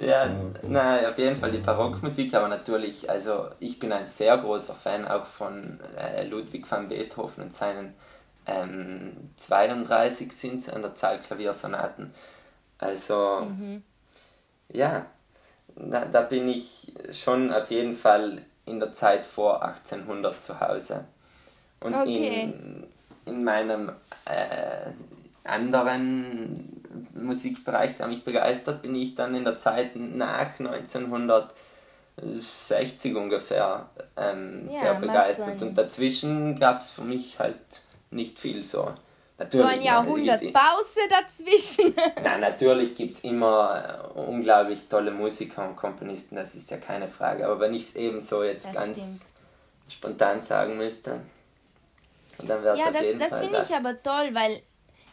Ja, 0.00 0.24
okay. 0.24 0.66
na, 0.68 1.08
auf 1.10 1.18
jeden 1.18 1.36
Fall 1.36 1.52
die 1.52 1.58
Barockmusik, 1.58 2.34
aber 2.34 2.48
natürlich, 2.48 3.10
also 3.10 3.48
ich 3.60 3.78
bin 3.78 3.92
ein 3.92 4.06
sehr 4.06 4.38
großer 4.38 4.74
Fan 4.74 5.06
auch 5.06 5.26
von 5.26 5.78
äh, 5.98 6.26
Ludwig 6.26 6.68
van 6.68 6.88
Beethoven 6.88 7.44
und 7.44 7.52
seinen 7.52 7.94
ähm, 8.46 9.12
32 9.36 10.32
sind 10.32 10.58
es 10.58 10.68
an 10.68 10.82
der 10.82 10.94
Zahl 10.94 11.20
Klaviersonaten. 11.20 12.10
Also, 12.82 13.46
mhm. 13.48 13.82
ja, 14.72 15.06
da, 15.76 16.04
da 16.04 16.22
bin 16.22 16.48
ich 16.48 16.92
schon 17.12 17.52
auf 17.52 17.70
jeden 17.70 17.92
Fall 17.92 18.42
in 18.66 18.80
der 18.80 18.92
Zeit 18.92 19.24
vor 19.24 19.62
1800 19.62 20.42
zu 20.42 20.60
Hause. 20.60 21.04
Und 21.80 21.94
okay. 21.94 22.42
in, 22.42 22.84
in 23.26 23.44
meinem 23.44 23.92
äh, 24.24 24.90
anderen 25.44 26.82
Musikbereich, 27.14 27.94
der 27.96 28.08
mich 28.08 28.24
begeistert, 28.24 28.82
bin 28.82 28.94
ich 28.94 29.14
dann 29.14 29.34
in 29.34 29.44
der 29.44 29.58
Zeit 29.58 29.96
nach 29.96 30.58
1960 30.58 33.16
ungefähr 33.16 33.88
ähm, 34.16 34.68
ja, 34.68 34.80
sehr 34.80 34.94
begeistert. 34.94 35.62
Und 35.62 35.78
dazwischen 35.78 36.58
gab 36.58 36.80
es 36.80 36.90
für 36.90 37.02
mich 37.02 37.38
halt 37.38 37.56
nicht 38.10 38.40
viel 38.40 38.62
so. 38.62 38.94
Natürlich, 39.38 39.66
so 39.66 39.72
ein 39.72 39.82
Jahrhundert 39.82 40.40
Pause 40.52 41.00
dazwischen. 41.08 41.94
Nein, 42.22 42.40
natürlich 42.40 42.94
gibt 42.94 43.12
es 43.14 43.24
immer 43.24 44.12
äh, 44.14 44.18
unglaublich 44.18 44.88
tolle 44.88 45.10
Musiker 45.10 45.68
und 45.68 45.76
Komponisten, 45.76 46.36
das 46.36 46.54
ist 46.54 46.70
ja 46.70 46.76
keine 46.76 47.08
Frage. 47.08 47.46
Aber 47.46 47.58
wenn 47.60 47.74
ich 47.74 47.82
es 47.82 47.96
eben 47.96 48.20
so 48.20 48.44
jetzt 48.44 48.66
das 48.66 48.74
ganz 48.74 48.96
stimmt. 48.98 49.92
spontan 49.92 50.40
sagen 50.40 50.76
müsste, 50.76 51.20
dann 52.38 52.62
wäre 52.62 52.74
es 52.74 52.80
ja, 52.80 52.86
auf 52.86 52.92
das, 52.92 53.04
jeden 53.04 53.18
das 53.18 53.28
Fall 53.30 53.38
das. 53.40 53.48
finde 53.48 53.66
ich 53.68 53.76
aber 53.76 54.02
toll, 54.02 54.34
weil 54.34 54.62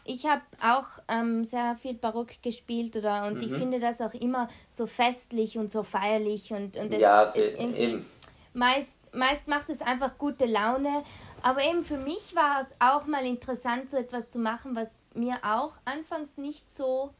ich 0.04 0.26
habe 0.26 0.42
auch 0.62 0.86
ähm, 1.08 1.44
sehr 1.44 1.76
viel 1.80 1.94
Barock 1.94 2.42
gespielt 2.42 2.96
oder 2.96 3.26
und 3.26 3.34
mhm. 3.34 3.42
ich 3.42 3.58
finde 3.58 3.80
das 3.80 4.00
auch 4.00 4.14
immer 4.14 4.48
so 4.70 4.86
festlich 4.86 5.58
und 5.58 5.70
so 5.70 5.82
feierlich 5.82 6.52
und, 6.52 6.76
und 6.76 6.92
das 6.92 7.00
ja, 7.00 7.22
ist 7.22 7.58
irgendwie 7.58 7.82
eben. 7.82 8.06
meist 8.52 9.00
meist 9.12 9.48
macht 9.48 9.68
es 9.70 9.80
einfach 9.80 10.18
gute 10.18 10.46
Laune 10.46 11.02
aber 11.42 11.64
eben 11.64 11.84
für 11.84 11.98
mich 11.98 12.34
war 12.34 12.62
es 12.62 12.68
auch 12.78 13.06
mal 13.06 13.24
interessant, 13.24 13.90
so 13.90 13.96
etwas 13.96 14.30
zu 14.30 14.38
machen, 14.38 14.76
was 14.76 15.02
mir 15.14 15.36
auch 15.42 15.74
anfangs 15.84 16.36
nicht 16.36 16.70
so 16.70 17.10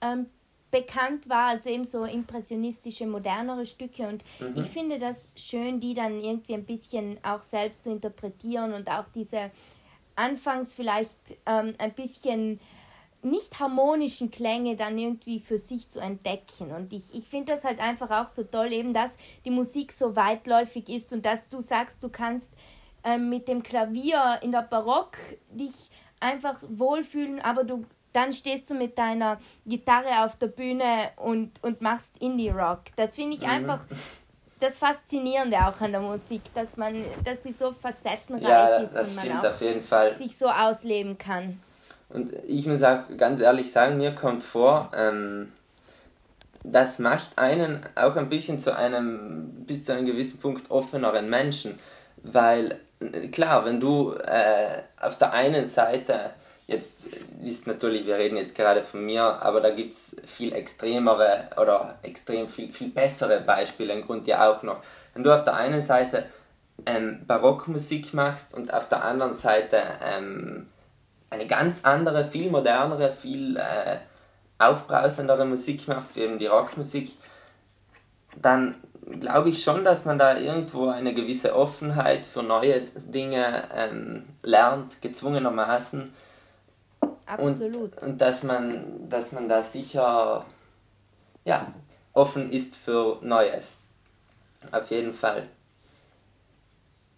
ähm, 0.00 0.26
bekannt 0.70 1.28
war, 1.28 1.48
also 1.48 1.70
eben 1.70 1.84
so 1.84 2.04
impressionistische, 2.04 3.06
modernere 3.06 3.66
Stücke. 3.66 4.08
Und 4.08 4.24
mhm. 4.40 4.62
ich 4.62 4.68
finde 4.70 4.98
das 4.98 5.30
schön, 5.36 5.80
die 5.80 5.94
dann 5.94 6.22
irgendwie 6.22 6.54
ein 6.54 6.64
bisschen 6.64 7.18
auch 7.22 7.40
selbst 7.40 7.82
zu 7.84 7.90
interpretieren 7.90 8.72
und 8.72 8.90
auch 8.90 9.06
diese 9.14 9.50
anfangs 10.16 10.74
vielleicht 10.74 11.16
ähm, 11.44 11.74
ein 11.78 11.92
bisschen 11.92 12.60
nicht 13.22 13.58
harmonischen 13.58 14.30
Klänge 14.30 14.76
dann 14.76 14.98
irgendwie 14.98 15.40
für 15.40 15.58
sich 15.58 15.88
zu 15.88 16.00
entdecken. 16.00 16.72
Und 16.72 16.92
ich, 16.92 17.14
ich 17.14 17.26
finde 17.26 17.52
das 17.54 17.64
halt 17.64 17.80
einfach 17.80 18.10
auch 18.10 18.28
so 18.28 18.44
toll, 18.44 18.72
eben 18.72 18.94
dass 18.94 19.16
die 19.44 19.50
Musik 19.50 19.92
so 19.92 20.14
weitläufig 20.16 20.88
ist 20.88 21.12
und 21.12 21.24
dass 21.24 21.48
du 21.48 21.60
sagst, 21.60 22.02
du 22.02 22.08
kannst 22.08 22.54
ähm, 23.06 23.28
mit 23.28 23.48
dem 23.48 23.62
Klavier 23.62 24.38
in 24.42 24.52
der 24.52 24.62
Barock 24.62 25.16
dich 25.50 25.90
einfach 26.20 26.58
wohlfühlen, 26.68 27.40
aber 27.40 27.64
du 27.64 27.84
dann 28.12 28.32
stehst 28.32 28.70
du 28.70 28.74
mit 28.74 28.96
deiner 28.96 29.38
Gitarre 29.66 30.24
auf 30.24 30.36
der 30.36 30.46
Bühne 30.46 31.10
und, 31.16 31.62
und 31.62 31.82
machst 31.82 32.16
Indie-Rock. 32.18 32.80
Das 32.96 33.14
finde 33.14 33.36
ich 33.36 33.42
mhm. 33.42 33.50
einfach 33.50 33.82
das 34.58 34.78
Faszinierende 34.78 35.58
auch 35.58 35.78
an 35.82 35.92
der 35.92 36.00
Musik, 36.00 36.40
dass 36.54 36.78
man, 36.78 37.04
dass 37.24 37.42
sie 37.42 37.52
so 37.52 37.72
facettenreich 37.72 38.42
ja, 38.42 38.76
ist 38.78 38.94
das 38.94 39.18
und 39.18 39.28
man 39.28 39.46
auf 39.46 39.60
jeden 39.60 39.82
Fall. 39.82 40.16
sich 40.16 40.36
so 40.36 40.46
ausleben 40.46 41.18
kann. 41.18 41.60
Und 42.08 42.32
ich 42.46 42.66
muss 42.66 42.82
auch 42.82 43.00
ganz 43.18 43.40
ehrlich 43.40 43.70
sagen, 43.70 43.98
mir 43.98 44.14
kommt 44.14 44.42
vor, 44.42 44.90
ähm, 44.94 45.52
das 46.62 46.98
macht 46.98 47.38
einen 47.38 47.80
auch 47.96 48.16
ein 48.16 48.28
bisschen 48.28 48.58
zu 48.58 48.74
einem 48.74 49.66
bis 49.66 49.84
zu 49.84 49.92
einem 49.92 50.06
gewissen 50.06 50.40
Punkt 50.40 50.70
offeneren 50.70 51.28
Menschen, 51.28 51.78
weil 52.22 52.80
klar, 53.30 53.64
wenn 53.64 53.80
du 53.80 54.12
äh, 54.12 54.82
auf 55.00 55.18
der 55.18 55.32
einen 55.32 55.66
Seite, 55.66 56.32
jetzt 56.66 57.06
ist 57.42 57.66
natürlich, 57.66 58.06
wir 58.06 58.16
reden 58.16 58.36
jetzt 58.36 58.54
gerade 58.54 58.82
von 58.82 59.04
mir, 59.04 59.22
aber 59.22 59.60
da 59.60 59.70
gibt 59.70 59.94
es 59.94 60.16
viel 60.24 60.52
extremere 60.52 61.50
oder 61.56 61.98
extrem 62.02 62.48
viel, 62.48 62.72
viel 62.72 62.88
bessere 62.88 63.40
Beispiele 63.40 63.92
im 63.92 64.06
Grunde 64.06 64.30
ja 64.30 64.50
auch 64.50 64.62
noch. 64.62 64.82
Wenn 65.14 65.22
du 65.22 65.34
auf 65.34 65.44
der 65.44 65.54
einen 65.54 65.82
Seite 65.82 66.24
ähm, 66.84 67.24
Barockmusik 67.26 68.12
machst 68.14 68.54
und 68.54 68.72
auf 68.72 68.88
der 68.88 69.04
anderen 69.04 69.34
Seite 69.34 69.82
ähm, 70.02 70.68
eine 71.30 71.46
ganz 71.46 71.84
andere, 71.84 72.24
viel 72.24 72.50
modernere, 72.50 73.10
viel 73.10 73.56
äh, 73.56 73.96
aufbrausendere 74.58 75.44
Musik 75.44 75.88
machst, 75.88 76.16
wie 76.16 76.20
eben 76.20 76.38
die 76.38 76.46
Rockmusik, 76.46 77.12
dann 78.40 78.74
glaube 79.06 79.50
ich 79.50 79.62
schon, 79.62 79.84
dass 79.84 80.04
man 80.04 80.18
da 80.18 80.36
irgendwo 80.36 80.88
eine 80.88 81.14
gewisse 81.14 81.54
Offenheit 81.54 82.26
für 82.26 82.42
neue 82.42 82.82
Dinge 82.82 83.68
ähm, 83.72 84.24
lernt, 84.42 85.00
gezwungenermaßen. 85.00 86.12
Absolut. 87.26 87.96
Und, 87.96 88.02
und 88.02 88.20
dass, 88.20 88.42
man, 88.42 89.08
dass 89.08 89.32
man 89.32 89.48
da 89.48 89.62
sicher 89.62 90.44
ja, 91.44 91.72
offen 92.12 92.50
ist 92.50 92.76
für 92.76 93.18
Neues. 93.22 93.78
Auf 94.72 94.90
jeden 94.90 95.12
Fall. 95.12 95.48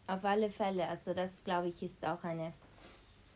Auf 0.06 0.24
alle 0.24 0.50
Fälle. 0.50 0.86
Also 0.88 1.14
das 1.14 1.42
glaube 1.44 1.68
ich 1.68 1.82
ist 1.82 2.04
auch 2.04 2.22
eine 2.24 2.52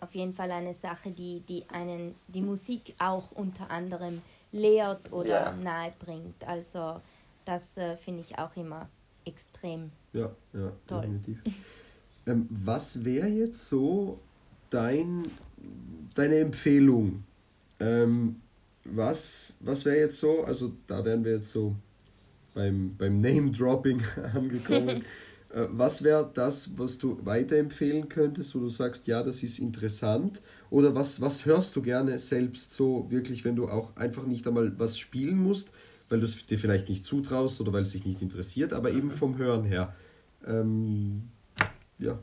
auf 0.00 0.14
jeden 0.14 0.34
Fall 0.34 0.50
eine 0.50 0.74
Sache, 0.74 1.10
die, 1.10 1.40
die 1.48 1.64
einen 1.72 2.16
die 2.26 2.40
Musik 2.40 2.94
auch 2.98 3.30
unter 3.32 3.70
anderem 3.70 4.20
lehrt 4.50 5.12
oder 5.12 5.28
ja. 5.28 5.52
nahe 5.52 5.92
bringt. 5.98 6.42
Also 6.44 7.00
das 7.44 7.76
äh, 7.76 7.96
finde 7.96 8.20
ich 8.20 8.38
auch 8.38 8.56
immer 8.56 8.88
extrem 9.24 9.90
ja, 10.12 10.30
ja, 10.52 10.72
toll. 10.86 11.02
Definitiv. 11.02 11.38
ähm, 12.26 12.46
was 12.50 13.04
wäre 13.04 13.28
jetzt 13.28 13.68
so 13.68 14.20
dein, 14.70 15.24
deine 16.14 16.36
Empfehlung? 16.36 17.24
Ähm, 17.80 18.36
was 18.84 19.56
was 19.60 19.84
wäre 19.84 19.98
jetzt 19.98 20.18
so, 20.18 20.42
also 20.44 20.72
da 20.86 21.04
wären 21.04 21.24
wir 21.24 21.34
jetzt 21.34 21.50
so 21.50 21.76
beim, 22.54 22.94
beim 22.96 23.16
Name-Dropping 23.16 24.02
angekommen. 24.34 25.04
äh, 25.54 25.66
was 25.70 26.02
wäre 26.02 26.30
das, 26.32 26.76
was 26.76 26.98
du 26.98 27.18
weiterempfehlen 27.24 28.08
könntest, 28.08 28.54
wo 28.54 28.60
du 28.60 28.68
sagst, 28.68 29.06
ja, 29.06 29.22
das 29.22 29.42
ist 29.42 29.58
interessant? 29.58 30.42
Oder 30.70 30.94
was, 30.94 31.20
was 31.20 31.46
hörst 31.46 31.74
du 31.76 31.82
gerne 31.82 32.18
selbst 32.18 32.72
so 32.72 33.10
wirklich, 33.10 33.44
wenn 33.44 33.56
du 33.56 33.68
auch 33.68 33.96
einfach 33.96 34.24
nicht 34.24 34.46
einmal 34.46 34.78
was 34.78 34.98
spielen 34.98 35.36
musst, 35.36 35.72
weil 36.12 36.20
du 36.20 36.26
es 36.26 36.44
dir 36.44 36.58
vielleicht 36.58 36.90
nicht 36.90 37.06
zutraust 37.06 37.58
oder 37.62 37.72
weil 37.72 37.82
es 37.82 37.92
dich 37.92 38.04
nicht 38.04 38.20
interessiert, 38.20 38.74
aber 38.74 38.90
eben 38.90 39.10
vom 39.10 39.38
Hören 39.38 39.64
her. 39.64 39.94
Ähm, 40.46 41.30
ja. 41.98 42.18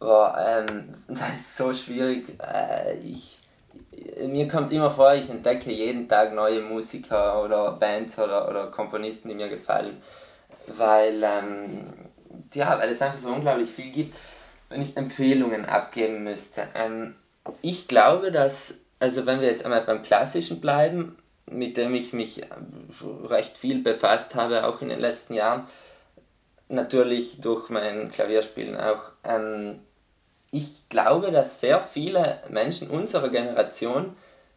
Boah, 0.00 0.66
ähm, 0.68 0.94
das 1.08 1.36
ist 1.36 1.56
so 1.56 1.72
schwierig. 1.72 2.36
Äh, 2.40 2.98
ich, 2.98 3.38
mir 4.26 4.48
kommt 4.48 4.72
immer 4.72 4.90
vor, 4.90 5.14
ich 5.14 5.30
entdecke 5.30 5.70
jeden 5.70 6.08
Tag 6.08 6.34
neue 6.34 6.60
Musiker 6.60 7.40
oder 7.44 7.70
Bands 7.72 8.18
oder, 8.18 8.48
oder 8.48 8.66
Komponisten, 8.66 9.28
die 9.28 9.36
mir 9.36 9.48
gefallen. 9.48 9.98
Weil, 10.66 11.22
ähm, 11.22 11.84
ja, 12.52 12.76
weil 12.80 12.90
es 12.90 13.00
einfach 13.00 13.18
so 13.18 13.28
unglaublich 13.28 13.70
viel 13.70 13.92
gibt, 13.92 14.14
wenn 14.70 14.82
ich 14.82 14.96
Empfehlungen 14.96 15.66
abgeben 15.66 16.24
müsste. 16.24 16.64
Ähm, 16.74 17.14
ich 17.62 17.86
glaube, 17.86 18.32
dass, 18.32 18.80
also 18.98 19.24
wenn 19.24 19.40
wir 19.40 19.48
jetzt 19.52 19.64
einmal 19.64 19.82
beim 19.82 20.02
Klassischen 20.02 20.60
bleiben, 20.60 21.16
mit 21.50 21.76
dem 21.76 21.94
ich 21.94 22.12
mich 22.12 22.42
recht 23.24 23.56
viel 23.56 23.82
befasst 23.82 24.34
habe, 24.34 24.66
auch 24.66 24.82
in 24.82 24.88
den 24.88 25.00
letzten 25.00 25.34
Jahren, 25.34 25.66
natürlich 26.68 27.40
durch 27.40 27.68
mein 27.68 28.10
Klavierspielen 28.10 28.76
auch, 28.76 29.02
ähm, 29.24 29.80
ich 30.50 30.88
glaube, 30.88 31.30
dass 31.30 31.60
sehr 31.60 31.80
viele 31.80 32.40
Menschen 32.48 32.90
unserer 32.90 33.28
Generation 33.28 34.16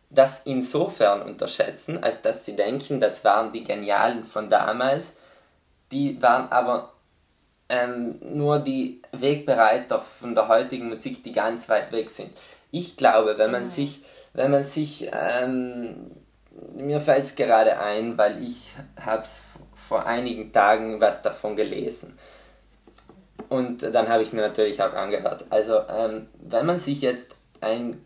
das 0.10 0.46
insofern 0.46 1.22
unterschätzen, 1.22 2.04
als 2.04 2.22
dass 2.22 2.46
sie 2.46 2.56
denken, 2.56 3.00
das 3.00 3.24
waren 3.24 3.52
die 3.52 3.64
Genialen 3.64 4.24
von 4.24 4.50
damals, 4.50 5.18
die 5.92 6.22
waren 6.22 6.52
aber 6.52 6.94
ähm, 7.70 8.18
nur 8.22 8.60
die 8.60 9.02
Wegbereiter 9.12 10.00
von 10.00 10.34
der 10.34 10.48
heutigen 10.48 10.90
Musik, 10.90 11.24
die 11.24 11.32
ganz 11.32 11.70
weit 11.70 11.92
weg 11.92 12.10
sind. 12.10 12.32
Ich 12.72 12.98
glaube, 12.98 13.38
wenn 13.38 13.52
man 13.52 13.66
sich, 13.66 14.04
wenn 14.34 14.52
man 14.52 14.64
sich, 14.64 15.10
ähm, 15.12 16.12
mir 16.76 17.00
fällt 17.00 17.26
es 17.26 17.36
gerade 17.36 17.80
ein, 17.80 18.18
weil 18.18 18.44
ich 18.44 18.74
habe 19.00 19.24
vor 19.76 20.06
einigen 20.06 20.52
Tagen 20.52 21.00
was 21.00 21.22
davon 21.22 21.56
gelesen 21.56 22.18
und 23.50 23.82
dann 23.82 24.08
habe 24.10 24.24
ich 24.24 24.32
mir 24.34 24.42
natürlich 24.42 24.82
auch 24.82 24.94
angehört. 24.94 25.46
Also, 25.50 25.82
ähm, 25.90 26.28
wenn 26.42 26.66
man 26.66 26.80
sich 26.80 27.02
jetzt 27.02 27.36
ein. 27.62 28.06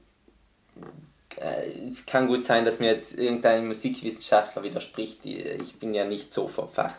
Äh, 1.35 1.87
es 1.89 2.05
kann 2.05 2.27
gut 2.27 2.45
sein, 2.45 2.63
dass 2.63 2.79
mir 2.79 2.91
jetzt 2.91 3.17
irgendein 3.17 3.67
Musikwissenschaftler 3.67 4.63
widerspricht, 4.63 5.25
ich 5.25 5.79
bin 5.79 5.93
ja 5.93 6.05
nicht 6.05 6.31
so 6.31 6.47
vom 6.47 6.69
Fach. 6.69 6.93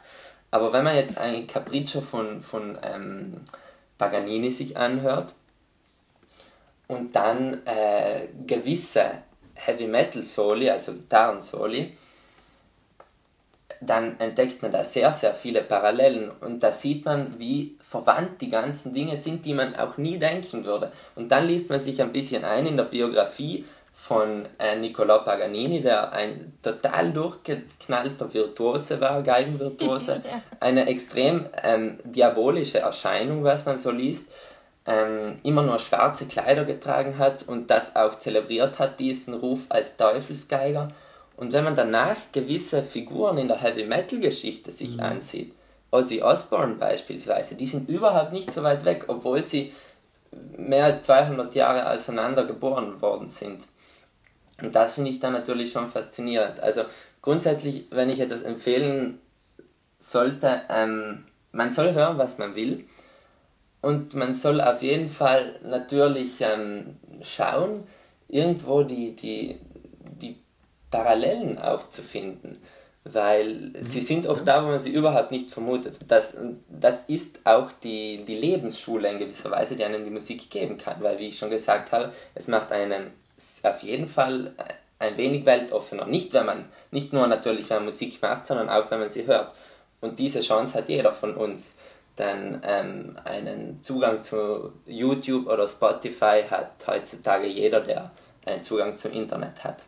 Aber 0.51 0.73
wenn 0.73 0.85
man 0.85 0.97
jetzt 0.97 1.19
ein 1.19 1.47
Capriccio 1.47 2.01
von, 2.01 2.43
von 2.43 2.79
ähm, 2.83 3.40
Paganini 3.99 4.53
sich 4.53 4.77
anhört 4.77 5.35
und 6.87 7.17
dann 7.17 7.64
äh, 7.67 8.29
gewisse 8.47 9.23
Heavy 9.55 9.87
Metal 9.87 10.23
Soli, 10.23 10.71
also 10.71 10.93
Gitarren-Soli, 10.93 11.97
dann 13.81 14.19
entdeckt 14.19 14.62
man 14.62 14.73
da 14.73 14.85
sehr, 14.85 15.12
sehr 15.12 15.35
viele 15.35 15.62
Parallelen 15.62 16.31
und 16.40 16.61
da 16.62 16.73
sieht 16.73 17.05
man, 17.05 17.38
wie 17.38 17.77
verwandt 17.81 18.40
die 18.40 18.51
ganzen 18.51 18.95
Dinge 18.95 19.17
sind, 19.17 19.45
die 19.45 19.55
man 19.55 19.77
auch 19.77 19.97
nie 19.97 20.19
denken 20.19 20.64
würde. 20.64 20.90
Und 21.17 21.29
dann 21.29 21.47
liest 21.47 21.71
man 21.71 21.81
sich 21.81 22.01
ein 22.01 22.12
bisschen 22.12 22.45
ein 22.45 22.67
in 22.67 22.77
der 22.77 22.85
Biografie 22.85 23.64
von 23.93 24.45
äh, 24.59 24.77
Niccolò 24.77 25.25
Paganini, 25.25 25.81
der 25.81 26.12
ein 26.12 26.53
total 26.62 27.12
durchgeknallter 27.12 28.33
Virtuose 28.33 29.01
war, 29.01 29.23
Geigenvirtuose, 29.23 30.21
eine 30.61 30.87
extrem 30.88 31.47
ähm, 31.62 31.99
diabolische 32.05 32.81
Erscheinung, 32.81 33.45
was 33.45 33.64
man 33.64 33.79
so 33.79 33.93
liest, 33.93 34.31
ähm, 34.87 35.38
immer 35.42 35.62
nur 35.62 35.79
schwarze 35.79 36.27
Kleider 36.27 36.64
getragen 36.64 37.18
hat 37.18 37.42
und 37.49 37.70
das 37.70 37.97
auch 37.97 38.16
zelebriert 38.16 38.79
hat, 38.79 39.01
diesen 39.01 39.35
Ruf 39.35 39.61
als 39.68 39.97
Teufelsgeiger 39.97 40.88
und 41.37 41.53
wenn 41.53 41.64
man 41.64 41.77
danach 41.77 42.16
gewisse 42.33 42.83
Figuren 42.83 43.38
in 43.38 43.49
der 43.49 43.61
Heavy 43.61 43.85
Metal 43.85 44.20
Geschichte 44.20 44.70
sich 44.70 44.97
mhm. 44.97 45.03
ansieht, 45.03 45.55
Ozzy 45.90 46.23
Osbourne 46.23 46.75
beispielsweise, 46.75 47.55
die 47.55 47.66
sind 47.66 47.88
überhaupt 47.88 48.33
nicht 48.33 48.51
so 48.51 48.62
weit 48.62 48.85
weg, 48.85 49.05
obwohl 49.09 49.42
sie 49.42 49.73
mehr 50.57 50.87
als 50.87 51.03
200 51.03 51.55
Jahre 51.55 51.88
auseinander 51.90 52.44
geboren 52.44 53.01
worden 53.01 53.29
sind. 53.29 53.64
Und 54.61 54.75
das 54.75 54.94
finde 54.94 55.11
ich 55.11 55.20
dann 55.20 55.33
natürlich 55.33 55.73
schon 55.73 55.88
faszinierend. 55.88 56.61
Also 56.61 56.83
grundsätzlich, 57.23 57.87
wenn 57.90 58.11
ich 58.11 58.20
etwas 58.20 58.42
empfehlen 58.42 59.20
sollte, 59.99 60.62
ähm, 60.68 61.25
man 61.53 61.70
soll 61.70 61.92
hören, 61.94 62.18
was 62.18 62.38
man 62.38 62.55
will. 62.55 62.85
Und 63.85 64.14
man 64.14 64.33
soll 64.33 64.62
auf 64.62 64.83
jeden 64.83 65.11
Fall 65.11 65.61
natürlich 65.62 66.40
ähm, 66.40 66.97
schauen, 67.20 67.87
irgendwo 68.29 68.83
die, 68.83 69.14
die, 69.14 69.61
Parallelen 70.90 71.59
auch 71.59 71.88
zu 71.88 72.03
finden, 72.03 72.57
weil 73.03 73.73
sie 73.81 74.01
mhm. 74.01 74.05
sind 74.05 74.27
oft 74.29 74.47
da, 74.47 74.62
wo 74.62 74.68
man 74.68 74.79
sie 74.79 74.92
überhaupt 74.92 75.33
nicht 75.33 75.51
vermutet. 75.51 75.99
Das, 76.07 76.38
das 76.68 77.09
ist 77.09 77.40
auch 77.42 77.73
die, 77.83 78.25
die 78.25 78.37
Lebensschule 78.37 79.11
in 79.11 79.18
gewisser 79.18 79.51
Weise, 79.51 79.75
die 79.75 79.83
einen 79.83 80.05
die 80.05 80.11
Musik 80.12 80.49
geben 80.51 80.79
kann, 80.79 81.03
weil, 81.03 81.18
wie 81.18 81.29
ich 81.31 81.38
schon 81.38 81.51
gesagt 81.51 81.90
habe, 81.90 82.12
es 82.37 82.47
macht 82.47 82.70
einen 82.70 83.11
auf 83.64 83.83
jeden 83.83 84.07
Fall 84.07 84.53
ein 85.01 85.16
wenig 85.16 85.44
weltoffener. 85.44 86.07
Nicht, 86.07 86.33
wenn 86.33 86.47
man, 86.47 86.66
nicht 86.92 87.12
nur 87.12 87.27
natürlich, 87.27 87.68
wenn 87.70 87.79
man 87.79 87.87
Musik 87.87 88.23
macht, 88.23 88.47
sondern 88.47 88.68
auch, 88.68 88.88
wenn 88.92 89.01
man 89.01 89.09
sie 89.09 89.27
hört. 89.27 89.53
Und 90.01 90.20
diese 90.20 90.42
Chance 90.42 90.79
hat 90.79 90.88
jeder 90.88 91.11
von 91.11 91.35
uns. 91.35 91.75
Denn 92.18 92.61
ähm, 92.64 93.18
einen 93.24 93.83
Zugang 93.83 94.22
zu 94.22 94.72
YouTube 94.87 95.48
oder 95.48 95.66
Spotify 95.66 96.42
hat 96.48 96.72
heutzutage 96.87 97.46
jeder, 97.46 97.81
der 97.81 98.12
einen 98.46 98.62
Zugang 98.62 98.96
zum 98.96 99.12
Internet 99.12 99.64
hat. 99.64 99.79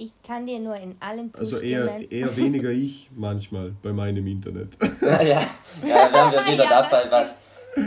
Ich 0.00 0.12
kann 0.24 0.46
dir 0.46 0.60
nur 0.60 0.76
in 0.76 0.94
allem 1.00 1.34
zustimmen. 1.34 1.88
Also 1.88 1.98
eher, 1.98 2.12
eher 2.12 2.36
weniger 2.36 2.70
ich 2.70 3.10
manchmal 3.16 3.72
bei 3.82 3.92
meinem 3.92 4.24
Internet. 4.28 4.76
ja, 5.00 5.22
ja, 5.22 5.42
ja 5.84 6.12
wären 6.12 6.32
wir 6.32 6.52
wieder 6.52 6.64
ja, 6.70 6.82
dabei, 6.82 7.10
was, 7.10 7.38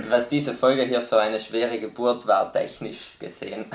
was 0.09 0.27
diese 0.27 0.53
Folge 0.53 0.83
hier 0.83 1.01
für 1.01 1.21
eine 1.21 1.39
schwere 1.39 1.79
Geburt 1.79 2.27
war, 2.27 2.51
technisch 2.51 3.11
gesehen. 3.17 3.65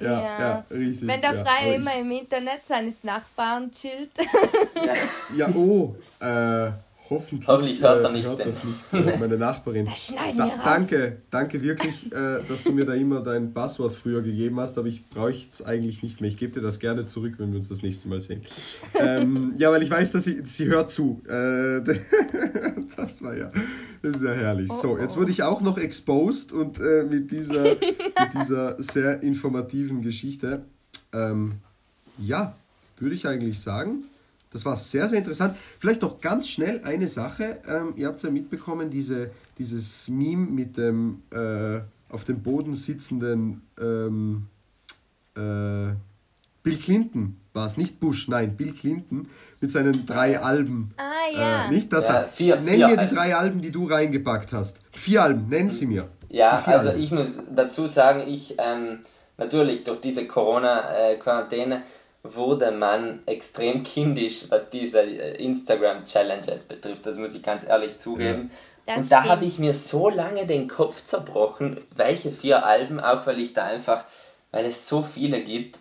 Ja, 0.00 0.22
ja, 0.22 0.38
ja 0.40 0.64
richtig. 0.70 1.06
Wenn 1.06 1.20
der 1.20 1.34
Freie 1.34 1.74
immer 1.74 1.94
im 1.96 2.10
Internet 2.10 2.66
seines 2.66 3.04
Nachbarn 3.04 3.70
chillt. 3.70 4.10
ja. 4.74 4.94
ja, 5.36 5.54
oh, 5.54 5.94
äh, 6.20 6.70
Hoffentlich, 7.10 7.48
Hoffentlich 7.48 7.82
hört, 7.82 8.04
er 8.04 8.12
nicht, 8.12 8.28
hört 8.28 8.38
das 8.38 8.62
nicht 8.62 8.78
äh, 8.92 9.18
meine 9.18 9.36
Nachbarin. 9.36 9.86
Das 9.90 10.06
schneiden 10.06 10.38
da, 10.38 10.46
wir 10.46 10.52
raus. 10.52 10.60
Danke, 10.64 11.16
danke 11.28 11.60
wirklich, 11.60 12.06
äh, 12.12 12.40
dass 12.48 12.62
du 12.62 12.70
mir 12.70 12.84
da 12.84 12.94
immer 12.94 13.20
dein 13.20 13.52
Passwort 13.52 13.92
früher 13.92 14.22
gegeben 14.22 14.60
hast, 14.60 14.78
aber 14.78 14.86
ich 14.86 15.08
brauche 15.08 15.30
es 15.30 15.60
eigentlich 15.60 16.04
nicht 16.04 16.20
mehr. 16.20 16.28
Ich 16.28 16.36
gebe 16.36 16.52
dir 16.52 16.60
das 16.60 16.78
gerne 16.78 17.06
zurück, 17.06 17.34
wenn 17.38 17.50
wir 17.50 17.58
uns 17.58 17.68
das 17.68 17.82
nächste 17.82 18.08
Mal 18.08 18.20
sehen. 18.20 18.42
ähm, 18.94 19.54
ja, 19.56 19.72
weil 19.72 19.82
ich 19.82 19.90
weiß, 19.90 20.12
dass 20.12 20.22
sie, 20.22 20.44
sie 20.44 20.66
hört 20.66 20.92
zu. 20.92 21.20
Äh, 21.26 21.80
das 22.96 23.22
war 23.24 23.36
ja, 23.36 23.50
das 24.02 24.16
ist 24.16 24.22
ja 24.22 24.32
herrlich. 24.32 24.72
so, 24.72 24.96
jetzt 24.96 25.16
wurde 25.16 25.32
ich 25.32 25.42
auch 25.42 25.62
noch 25.62 25.78
exposed 25.78 26.52
und 26.52 26.78
äh, 26.78 27.02
mit, 27.02 27.32
dieser, 27.32 27.64
mit 27.64 28.34
dieser 28.40 28.80
sehr 28.80 29.20
informativen 29.24 30.02
Geschichte. 30.02 30.62
Ähm, 31.12 31.54
ja, 32.18 32.54
würde 32.98 33.16
ich 33.16 33.26
eigentlich 33.26 33.58
sagen, 33.58 34.04
das 34.52 34.64
war 34.64 34.76
sehr, 34.76 35.08
sehr 35.08 35.18
interessant. 35.18 35.56
Vielleicht 35.78 36.02
noch 36.02 36.20
ganz 36.20 36.48
schnell 36.48 36.82
eine 36.84 37.08
Sache. 37.08 37.58
Ähm, 37.68 37.94
ihr 37.96 38.08
habt 38.08 38.16
es 38.16 38.24
ja 38.24 38.30
mitbekommen, 38.30 38.90
diese, 38.90 39.30
dieses 39.58 40.08
Meme 40.08 40.46
mit 40.50 40.76
dem 40.76 41.22
äh, 41.30 41.80
auf 42.08 42.24
dem 42.24 42.42
Boden 42.42 42.74
sitzenden 42.74 43.62
ähm, 43.80 44.46
äh, 45.36 45.94
Bill 46.62 46.76
Clinton 46.76 47.36
war 47.52 47.66
es, 47.66 47.76
nicht 47.76 48.00
Bush, 48.00 48.28
nein, 48.28 48.56
Bill 48.56 48.72
Clinton 48.72 49.28
mit 49.60 49.70
seinen 49.70 50.06
drei 50.06 50.38
Alben. 50.38 50.92
Ah, 50.96 51.02
ja. 51.32 51.66
Äh, 51.66 51.70
nicht 51.70 51.92
das 51.92 52.04
ja, 52.04 52.22
da. 52.22 52.28
Vier, 52.28 52.56
nenn 52.56 52.76
vier 52.76 52.88
mir 52.88 52.96
die 52.96 53.08
drei 53.08 53.34
Alben, 53.34 53.60
die 53.60 53.70
du 53.70 53.86
reingepackt 53.86 54.52
hast. 54.52 54.82
Vier 54.92 55.22
Alben, 55.22 55.48
nenn 55.48 55.70
sie 55.70 55.86
mir. 55.86 56.08
Ja, 56.28 56.62
also 56.64 56.90
Alben. 56.90 57.02
ich 57.02 57.10
muss 57.10 57.28
dazu 57.54 57.86
sagen, 57.86 58.24
ich 58.28 58.54
ähm, 58.58 59.00
natürlich 59.36 59.84
durch 59.84 60.00
diese 60.00 60.26
Corona-Quarantäne 60.26 61.76
äh, 61.76 61.80
wurde 62.22 62.70
man 62.70 63.22
extrem 63.26 63.82
kindisch, 63.82 64.44
was 64.48 64.68
diese 64.70 65.00
äh, 65.00 65.42
Instagram-Challenges 65.42 66.64
betrifft. 66.64 67.06
Das 67.06 67.16
muss 67.16 67.34
ich 67.34 67.42
ganz 67.42 67.66
ehrlich 67.66 67.96
zugeben. 67.96 68.50
Ja. 68.86 68.96
Und 68.96 69.10
da 69.10 69.24
habe 69.24 69.44
ich 69.44 69.58
mir 69.58 69.74
so 69.74 70.08
lange 70.08 70.46
den 70.46 70.68
Kopf 70.68 71.04
zerbrochen, 71.04 71.80
welche 71.94 72.30
vier 72.32 72.64
Alben, 72.66 72.98
auch 73.00 73.26
weil 73.26 73.38
ich 73.38 73.52
da 73.52 73.64
einfach, 73.64 74.04
weil 74.50 74.64
es 74.64 74.88
so 74.88 75.02
viele 75.02 75.42
gibt, 75.42 75.78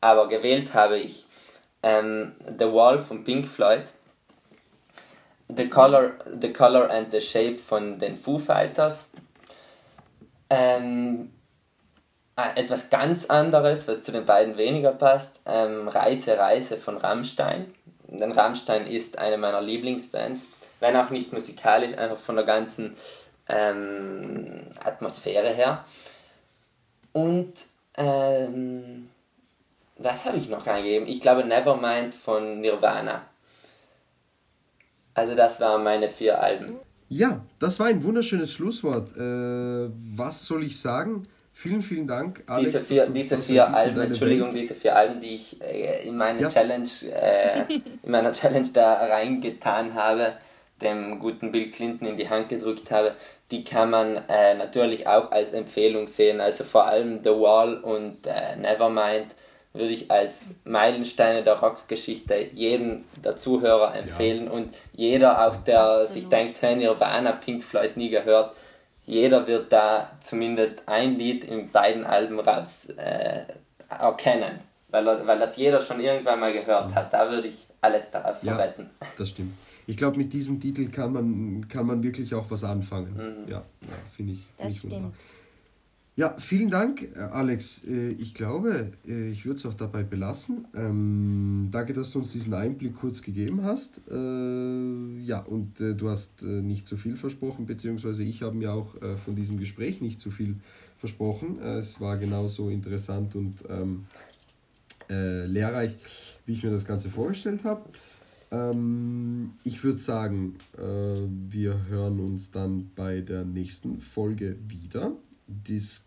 aber 0.00 0.28
gewählt 0.28 0.72
habe 0.72 0.98
ich 0.98 1.26
ähm, 1.82 2.32
The 2.58 2.72
Wall 2.72 2.98
von 2.98 3.24
Pink 3.24 3.46
Floyd, 3.46 3.84
The 5.54 5.68
Color, 5.68 6.12
The 6.40 6.52
Color 6.52 6.90
and 6.90 7.12
the 7.12 7.20
Shape 7.20 7.58
von 7.58 7.98
den 7.98 8.16
Foo 8.16 8.38
Fighters, 8.38 9.12
ähm, 10.48 11.30
etwas 12.36 12.90
ganz 12.90 13.26
anderes, 13.26 13.88
was 13.88 14.02
zu 14.02 14.12
den 14.12 14.26
beiden 14.26 14.58
weniger 14.58 14.92
passt, 14.92 15.40
ähm, 15.46 15.88
Reise, 15.88 16.38
Reise 16.38 16.76
von 16.76 16.98
Rammstein. 16.98 17.74
Denn 18.08 18.32
Rammstein 18.32 18.86
ist 18.86 19.18
eine 19.18 19.38
meiner 19.38 19.62
Lieblingsbands, 19.62 20.50
wenn 20.80 20.96
auch 20.96 21.10
nicht 21.10 21.32
musikalisch, 21.32 21.96
einfach 21.96 22.18
von 22.18 22.36
der 22.36 22.44
ganzen 22.44 22.94
ähm, 23.48 24.66
Atmosphäre 24.84 25.48
her. 25.48 25.84
Und 27.12 27.54
ähm, 27.96 29.08
was 29.96 30.26
habe 30.26 30.36
ich 30.36 30.48
noch 30.48 30.66
eingegeben? 30.66 31.08
Ich 31.08 31.20
glaube 31.22 31.44
Nevermind 31.44 32.14
von 32.14 32.60
Nirvana. 32.60 33.22
Also 35.14 35.34
das 35.34 35.58
waren 35.60 35.82
meine 35.82 36.10
vier 36.10 36.42
Alben. 36.42 36.76
Ja, 37.08 37.40
das 37.58 37.80
war 37.80 37.86
ein 37.86 38.02
wunderschönes 38.02 38.52
Schlusswort. 38.52 39.16
Äh, 39.16 39.90
was 40.14 40.44
soll 40.44 40.64
ich 40.64 40.78
sagen? 40.78 41.26
Vielen, 41.58 41.80
vielen 41.80 42.06
Dank, 42.06 42.42
Alex. 42.48 42.72
Diese 42.72 42.84
vier, 42.84 43.06
diese 43.06 43.38
vier 43.38 43.74
Alben, 43.74 43.98
Entschuldigung, 43.98 44.48
Welt. 44.48 44.62
diese 44.62 44.74
vier 44.74 44.94
Alben, 44.94 45.22
die 45.22 45.36
ich 45.36 45.58
äh, 45.62 46.06
in 46.06 46.14
meine 46.14 46.42
ja. 46.42 46.48
Challenge, 46.50 46.86
äh, 47.10 47.64
in 48.02 48.10
meiner 48.10 48.34
Challenge 48.34 48.68
da 48.74 49.06
reingetan 49.06 49.94
habe, 49.94 50.34
dem 50.82 51.18
guten 51.18 51.52
Bill 51.52 51.70
Clinton 51.70 52.08
in 52.08 52.18
die 52.18 52.28
Hand 52.28 52.50
gedrückt 52.50 52.90
habe, 52.90 53.14
die 53.50 53.64
kann 53.64 53.88
man 53.88 54.18
äh, 54.28 54.54
natürlich 54.54 55.06
auch 55.06 55.32
als 55.32 55.54
Empfehlung 55.54 56.08
sehen. 56.08 56.42
Also 56.42 56.62
vor 56.62 56.84
allem 56.88 57.20
The 57.24 57.30
Wall 57.30 57.78
und 57.78 58.26
äh, 58.26 58.56
Nevermind 58.56 59.28
würde 59.72 59.94
ich 59.94 60.10
als 60.10 60.48
Meilensteine 60.64 61.42
der 61.42 61.54
Rockgeschichte 61.60 62.34
jedem 62.52 63.04
der 63.24 63.38
Zuhörer 63.38 63.96
empfehlen 63.96 64.44
ja. 64.44 64.50
und 64.50 64.74
jeder 64.92 65.46
auch, 65.46 65.56
der 65.56 65.80
Absolut. 65.80 66.08
sich 66.10 66.28
denkt, 66.28 66.56
hey, 66.60 66.76
Nirvana, 66.76 67.32
Pink 67.32 67.64
Floyd 67.64 67.96
nie 67.96 68.10
gehört, 68.10 68.54
jeder 69.06 69.46
wird 69.46 69.72
da 69.72 70.10
zumindest 70.20 70.82
ein 70.86 71.16
Lied 71.16 71.44
in 71.44 71.70
beiden 71.70 72.04
Alben 72.04 72.40
raus 72.40 72.86
äh, 72.96 73.44
erkennen, 73.88 74.58
weil, 74.88 75.06
weil 75.26 75.38
das 75.38 75.56
jeder 75.56 75.80
schon 75.80 76.00
irgendwann 76.00 76.40
mal 76.40 76.52
gehört 76.52 76.94
hat. 76.94 77.12
Da 77.12 77.30
würde 77.30 77.46
ich 77.46 77.66
alles 77.80 78.10
darauf 78.10 78.42
ja, 78.42 78.56
verwetten. 78.56 78.90
Das 79.16 79.30
stimmt. 79.30 79.54
Ich 79.86 79.96
glaube, 79.96 80.18
mit 80.18 80.32
diesem 80.32 80.60
Titel 80.60 80.88
kann 80.88 81.12
man, 81.12 81.68
kann 81.68 81.86
man 81.86 82.02
wirklich 82.02 82.34
auch 82.34 82.50
was 82.50 82.64
anfangen. 82.64 83.14
Mhm. 83.14 83.48
Ja, 83.48 83.58
ja 83.58 83.96
finde 84.16 84.32
ich, 84.32 84.48
find 84.58 84.70
ich 84.72 84.82
wunderbar. 84.82 85.12
Ja, 86.18 86.34
vielen 86.38 86.70
Dank, 86.70 87.14
äh, 87.14 87.18
Alex. 87.18 87.84
Äh, 87.84 88.12
ich 88.12 88.32
glaube, 88.32 88.92
äh, 89.06 89.28
ich 89.28 89.44
würde 89.44 89.58
es 89.58 89.66
auch 89.66 89.74
dabei 89.74 90.02
belassen. 90.02 90.66
Ähm, 90.74 91.68
danke, 91.70 91.92
dass 91.92 92.12
du 92.12 92.20
uns 92.20 92.32
diesen 92.32 92.54
Einblick 92.54 92.94
kurz 92.94 93.20
gegeben 93.20 93.62
hast. 93.64 94.00
Ja, 94.08 95.40
und 95.40 95.78
du 95.78 96.08
hast 96.08 96.42
nicht 96.42 96.86
zu 96.86 96.96
viel 96.96 97.16
versprochen, 97.16 97.66
beziehungsweise 97.66 98.24
ich 98.24 98.42
habe 98.42 98.56
mir 98.56 98.72
auch 98.72 98.94
von 99.24 99.34
diesem 99.34 99.58
Gespräch 99.58 100.00
nicht 100.00 100.20
zu 100.20 100.30
viel 100.30 100.56
versprochen. 100.96 101.60
es 101.60 102.00
war 102.00 102.16
genauso 102.16 102.70
interessant 102.70 103.34
und 103.34 103.64
ähm, 103.68 104.06
lehrreich, 105.08 105.98
wie 106.46 106.52
ich 106.52 106.62
mir 106.62 106.70
das 106.70 106.84
Ganze 106.84 107.10
vorgestellt 107.10 107.64
habe. 107.64 107.82
Ähm, 108.50 109.52
ich 109.64 109.82
würde 109.82 109.98
sagen, 109.98 110.56
wir 111.48 111.86
hören 111.88 112.20
uns 112.20 112.52
dann 112.52 112.90
bei 112.94 113.20
der 113.20 113.44
nächsten 113.44 114.00
Folge 114.00 114.56
wieder. 114.68 115.12
Dies 115.46 116.04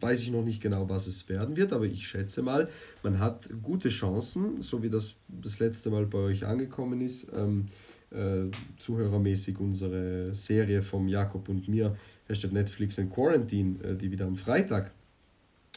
weiß 0.00 0.22
ich 0.22 0.30
noch 0.30 0.44
nicht 0.44 0.62
genau, 0.62 0.88
was 0.88 1.06
es 1.06 1.28
werden 1.28 1.56
wird, 1.56 1.72
aber 1.72 1.86
ich 1.86 2.06
schätze 2.06 2.42
mal, 2.42 2.68
man 3.02 3.18
hat 3.18 3.48
gute 3.62 3.88
Chancen, 3.88 4.62
so 4.62 4.82
wie 4.82 4.90
das 4.90 5.14
das 5.28 5.58
letzte 5.58 5.90
Mal 5.90 6.06
bei 6.06 6.18
euch 6.18 6.46
angekommen 6.46 7.00
ist, 7.00 7.30
ähm, 7.34 7.66
äh, 8.10 8.50
zuhörermäßig 8.78 9.58
unsere 9.58 10.34
Serie 10.34 10.82
vom 10.82 11.08
Jakob 11.08 11.48
und 11.48 11.68
mir, 11.68 11.96
Hashtag 12.28 12.52
Netflix 12.52 12.98
and 12.98 13.12
Quarantine, 13.12 13.82
äh, 13.82 13.96
die 13.96 14.10
wieder 14.10 14.26
am 14.26 14.36
Freitag 14.36 14.92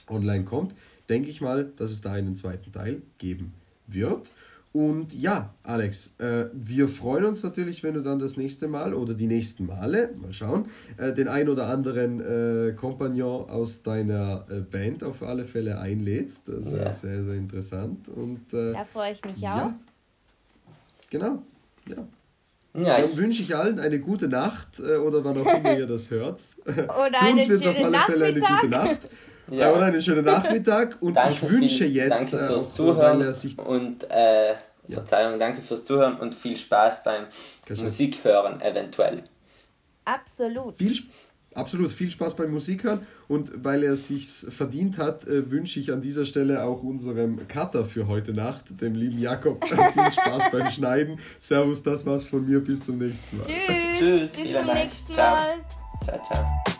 online 0.08 0.44
kommt, 0.44 0.76
denke 1.10 1.30
ich 1.30 1.42
mal, 1.42 1.72
dass 1.76 1.92
es 1.92 2.02
da 2.02 2.14
einen 2.14 2.36
zweiten 2.36 2.72
Teil 2.72 3.02
geben 3.18 3.54
wird. 3.88 4.32
Und 4.76 5.14
ja, 5.14 5.54
Alex, 5.64 6.16
äh, 6.18 6.48
wir 6.52 6.90
freuen 6.90 7.24
uns 7.24 7.42
natürlich, 7.44 7.82
wenn 7.82 7.94
du 7.94 8.02
dann 8.02 8.20
das 8.20 8.36
nächste 8.36 8.68
Mal 8.68 8.94
oder 8.94 9.14
die 9.14 9.26
nächsten 9.26 9.68
Male, 9.68 10.10
mal 10.22 10.34
schauen, 10.34 10.66
äh, 10.98 11.14
den 11.14 11.30
ein 11.30 11.48
oder 11.48 11.68
anderen 11.70 12.20
äh, 12.20 12.74
Kompagnon 12.74 13.50
aus 13.50 13.84
deiner 13.84 14.46
äh, 14.50 14.56
Band 14.60 15.02
auf 15.06 15.24
alle 15.24 15.46
Fälle 15.46 15.80
einlädst. 15.80 16.50
Das 16.50 16.74
ja. 16.74 16.88
ist 16.88 17.00
sehr, 17.00 17.24
sehr 17.24 17.36
interessant. 17.36 18.10
Und, 18.10 18.54
äh, 18.54 18.74
da 18.74 18.84
freue 18.84 19.14
ich 19.14 19.24
mich 19.24 19.38
ja, 19.38 19.68
auch. 19.68 19.72
Genau, 21.10 21.42
ja. 21.88 22.06
Ja, 22.74 23.00
Dann 23.00 23.16
wünsche 23.16 23.44
ich 23.44 23.56
allen 23.56 23.80
eine 23.80 24.02
gute 24.02 24.28
Nacht 24.28 24.82
äh, 24.82 24.98
oder 24.98 25.24
wann 25.24 25.38
auch 25.38 25.58
immer 25.58 25.78
ihr 25.78 25.88
das 25.88 26.12
hört. 26.12 26.42
Oder 26.66 27.20
Für 27.20 27.32
uns 27.32 27.48
wird 27.48 27.62
es 27.62 27.68
auf 27.68 27.82
alle 27.82 28.00
Fälle 28.00 28.26
eine 28.26 28.42
gute 28.42 28.68
Nacht. 28.68 29.08
Ja. 29.50 29.72
Oder 29.72 29.86
einen 29.86 30.02
schönen 30.02 30.26
Nachmittag 30.26 30.98
und 31.02 31.16
danke 31.16 31.34
ich 31.34 31.50
wünsche 31.50 31.86
viel, 31.86 31.96
jetzt. 31.96 32.34
Danke 32.34 32.38
äh, 32.38 32.48
fürs 32.48 32.74
Zuhören 32.74 33.34
und 33.66 34.12
äh, 34.12 34.56
ja. 34.88 34.96
Verzeihung, 34.96 35.40
danke 35.40 35.62
fürs 35.62 35.84
Zuhören 35.84 36.18
und 36.18 36.36
viel 36.36 36.58
Spaß 36.58 37.04
beim 37.04 37.26
Musikhören 37.78 38.62
eventuell. 38.62 39.24
Absolut. 40.06 40.76
Viel, 40.76 40.96
absolut 41.54 41.92
viel 41.92 42.12
Spaß 42.12 42.36
beim 42.36 42.52
Musikhören 42.52 43.06
und 43.28 43.64
weil 43.64 43.84
er 43.84 43.96
sich 43.96 44.28
verdient 44.28 44.98
hat, 44.98 45.26
äh, 45.28 45.50
wünsche 45.50 45.80
ich 45.80 45.92
an 45.92 46.02
dieser 46.02 46.26
Stelle 46.26 46.64
auch 46.64 46.84
unserem 46.84 47.48
Cutter 47.48 47.86
für 47.86 48.08
heute 48.08 48.34
Nacht, 48.34 48.82
dem 48.82 48.94
lieben 48.94 49.18
Jakob, 49.18 49.66
viel 49.94 50.12
Spaß 50.12 50.52
beim 50.52 50.70
Schneiden. 50.70 51.20
Servus, 51.40 51.82
das 51.82 52.06
war's 52.06 52.26
von 52.26 52.46
mir, 52.46 52.60
bis 52.60 52.86
zum 52.86 53.00
nächsten 53.00 53.38
Mal. 53.38 53.48
Tschüss. 53.48 54.00
Tschüss. 54.00 54.22
Bis 54.22 54.34
zum 54.34 54.68
nächsten 54.68 55.14
Mal. 55.14 55.56
Ciao, 56.04 56.22
ciao. 56.22 56.24
ciao. 56.24 56.75